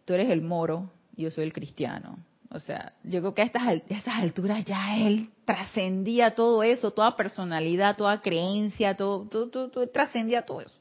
[0.06, 2.20] tú eres el moro y yo soy el cristiano.
[2.54, 7.96] O sea, yo creo que a estas, alturas ya él trascendía todo eso, toda personalidad,
[7.96, 10.78] toda creencia, todo, todo, todo, trascendía todo eso.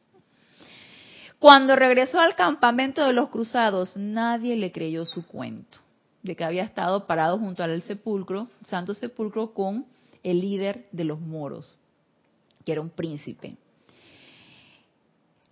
[1.39, 5.79] Cuando regresó al campamento de los cruzados, nadie le creyó su cuento.
[6.23, 9.87] De que había estado parado junto al sepulcro, santo sepulcro, con
[10.23, 11.77] el líder de los moros,
[12.65, 13.57] que era un príncipe.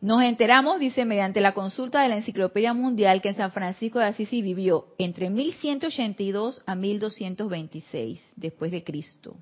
[0.00, 4.04] Nos enteramos, dice, mediante la consulta de la Enciclopedia Mundial, que en San Francisco de
[4.04, 9.36] Asís vivió entre 1182 a 1226 después de Cristo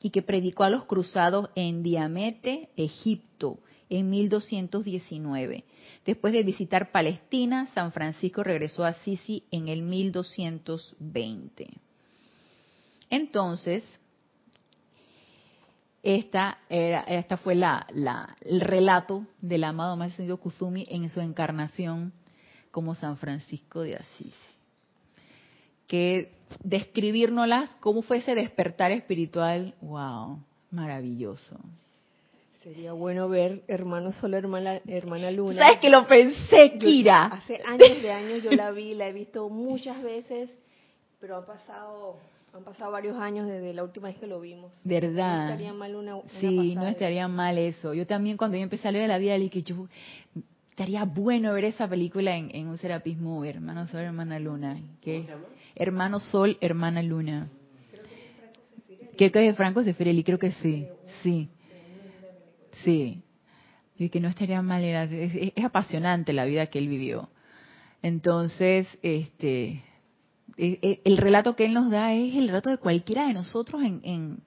[0.00, 3.58] y que predicó a los cruzados en Diamete, Egipto,
[3.88, 5.64] en 1219.
[6.06, 11.68] Después de visitar Palestina, San Francisco regresó a Sisi en el 1220.
[13.10, 13.82] Entonces,
[16.04, 17.04] esta, era,
[17.38, 17.88] fue la,
[18.40, 22.12] el relato del amado Maestro Kuzumi en su encarnación
[22.70, 24.36] como San Francisco de Asís.
[25.88, 30.38] Que describirnoslas, cómo fue ese despertar espiritual, wow,
[30.70, 31.58] maravilloso.
[32.66, 35.64] Sería bueno ver hermano Sol, hermana, hermana Luna.
[35.64, 37.26] ¿Sabes que lo pensé, Kira?
[37.26, 40.50] hace años de años yo la vi, la he visto muchas veces,
[41.20, 42.16] pero han pasado
[42.52, 44.72] han pasado varios años desde la última vez que lo vimos.
[44.82, 45.44] ¿Verdad?
[45.44, 47.94] No estaría mal una, Sí, no estaría mal eso.
[47.94, 49.86] Yo también cuando yo empecé a leer la vida, le dije, yo
[50.68, 54.76] estaría bueno ver esa película en, en un serapismo, hermano Sol, hermana Luna.
[55.02, 55.24] ¿Qué?
[55.76, 57.46] Hermano Sol, hermana Luna.
[59.16, 60.88] Creo que es de Franco Sefirelli, creo que sí,
[61.22, 61.48] sí.
[62.84, 63.22] Sí.
[63.98, 67.30] Y que no estaría mal, era, es, apasionante la vida que él vivió.
[68.02, 69.82] Entonces, este,
[70.56, 73.82] e, e, el relato que él nos da es el relato de cualquiera de nosotros
[73.82, 74.42] en, en,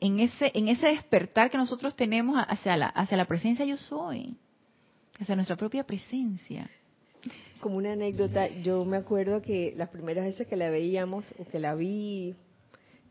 [0.00, 4.36] en, ese, en ese despertar que nosotros tenemos hacia la, hacia la presencia yo soy,
[5.18, 6.70] hacia nuestra propia presencia.
[7.60, 11.60] Como una anécdota, yo me acuerdo que las primeras veces que la veíamos o que
[11.60, 12.34] la vi,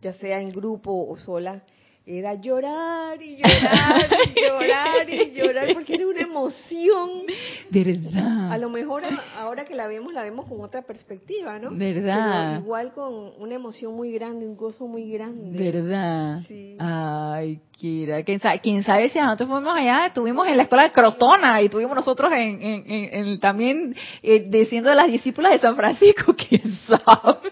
[0.02, 1.64] ya sea en grupo o sola,
[2.04, 7.10] era llorar y llorar y llorar y llorar porque era una emoción.
[7.70, 8.52] ¿Verdad?
[8.52, 9.04] A lo mejor
[9.38, 11.70] ahora que la vemos, la vemos con otra perspectiva, ¿no?
[11.72, 12.60] ¿Verdad?
[12.60, 15.72] igual con una emoción muy grande, un gozo muy grande.
[15.72, 16.42] ¿Verdad?
[16.48, 16.76] Sí.
[16.80, 20.92] Ay, Kira, ¿quién sabe, quién sabe si nosotros fuimos allá, estuvimos en la escuela de
[20.92, 26.36] Crotona y estuvimos nosotros en, en, también eh, diciendo de las discípulas de San Francisco,
[26.50, 27.52] quién sabe.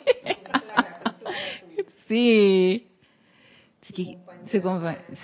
[2.07, 2.87] sí.
[3.95, 4.17] Sí,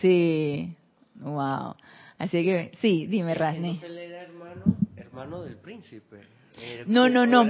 [0.01, 0.75] sí,
[1.19, 1.75] wow.
[2.17, 3.79] Así que, sí, dime, Rasni.
[3.83, 4.63] Él era hermano,
[4.95, 6.21] hermano del príncipe.
[6.87, 7.45] no, no, no.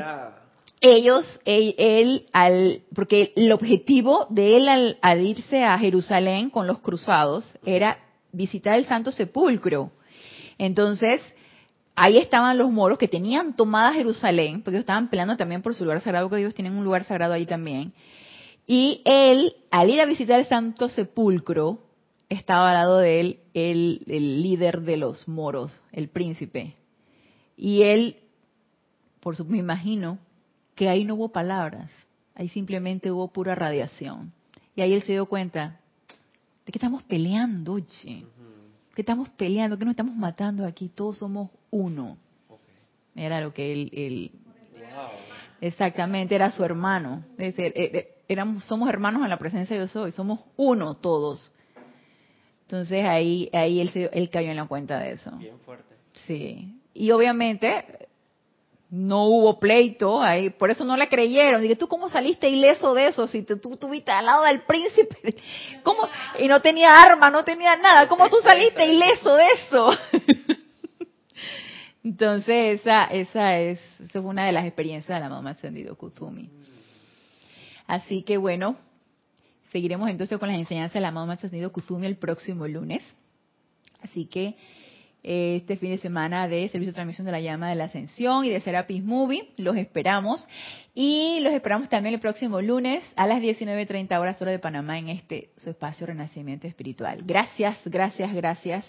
[0.81, 7.45] Ellos, él, al, porque el objetivo de él al, irse a Jerusalén con los cruzados
[7.65, 7.99] era
[8.31, 9.91] visitar el Santo Sepulcro.
[10.57, 11.21] Entonces,
[11.95, 15.85] ahí estaban los moros que tenían tomada Jerusalén, porque ellos estaban peleando también por su
[15.85, 17.93] lugar sagrado, porque ellos tienen un lugar sagrado ahí también.
[18.67, 21.79] Y él, al ir a visitar el Santo Sepulcro,
[22.29, 26.75] estaba al lado de él el, líder de los moros, el príncipe.
[27.57, 28.17] Y él,
[29.19, 30.17] por su, me imagino,
[30.73, 31.91] que ahí no hubo palabras,
[32.33, 34.33] ahí simplemente hubo pura radiación.
[34.75, 35.79] Y ahí él se dio cuenta,
[36.65, 38.25] ¿de qué estamos peleando, oye?
[38.93, 39.77] ¿Qué estamos peleando?
[39.77, 40.89] ¿Qué nos estamos matando aquí?
[40.89, 42.17] Todos somos uno.
[43.13, 44.31] Era lo que él,
[45.61, 47.23] exactamente, era su hermano.
[47.37, 50.95] Es decir, eh, eh, éramos, somos hermanos en la presencia de Dios hoy, somos uno
[50.95, 51.51] todos.
[52.63, 55.31] Entonces ahí, ahí él, él cayó en la cuenta de eso.
[55.37, 55.95] Bien fuerte.
[56.25, 56.79] Sí.
[56.93, 58.07] Y obviamente
[58.89, 61.61] no hubo pleito, ahí, por eso no le creyeron.
[61.61, 63.27] Dije, ¿tú cómo saliste ileso de eso?
[63.27, 65.35] Si tú estuviste al lado del príncipe,
[65.83, 66.07] ¿cómo?
[66.39, 69.89] Y no tenía arma, no tenía nada, ¿cómo tú saliste ileso de eso?
[72.03, 76.51] Entonces, esa, esa, es, esa es una de las experiencias de la mamá ascendido Kuzumi.
[77.87, 78.77] Así que bueno,
[79.71, 83.03] seguiremos entonces con las enseñanzas de la amado Maestro Kuzumi el próximo lunes.
[84.01, 84.55] Así que
[85.27, 88.45] eh, este fin de semana de Servicio de Transmisión de la Llama de la Ascensión
[88.45, 90.47] y de Serapis Movie, los esperamos.
[90.93, 95.09] Y los esperamos también el próximo lunes a las 19.30 horas hora de Panamá en
[95.09, 97.23] este su espacio Renacimiento Espiritual.
[97.25, 98.85] Gracias, gracias, gracias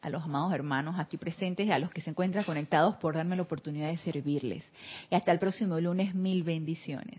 [0.00, 3.36] a los amados hermanos aquí presentes y a los que se encuentran conectados por darme
[3.36, 4.68] la oportunidad de servirles.
[5.10, 7.16] Y hasta el próximo lunes, mil bendiciones.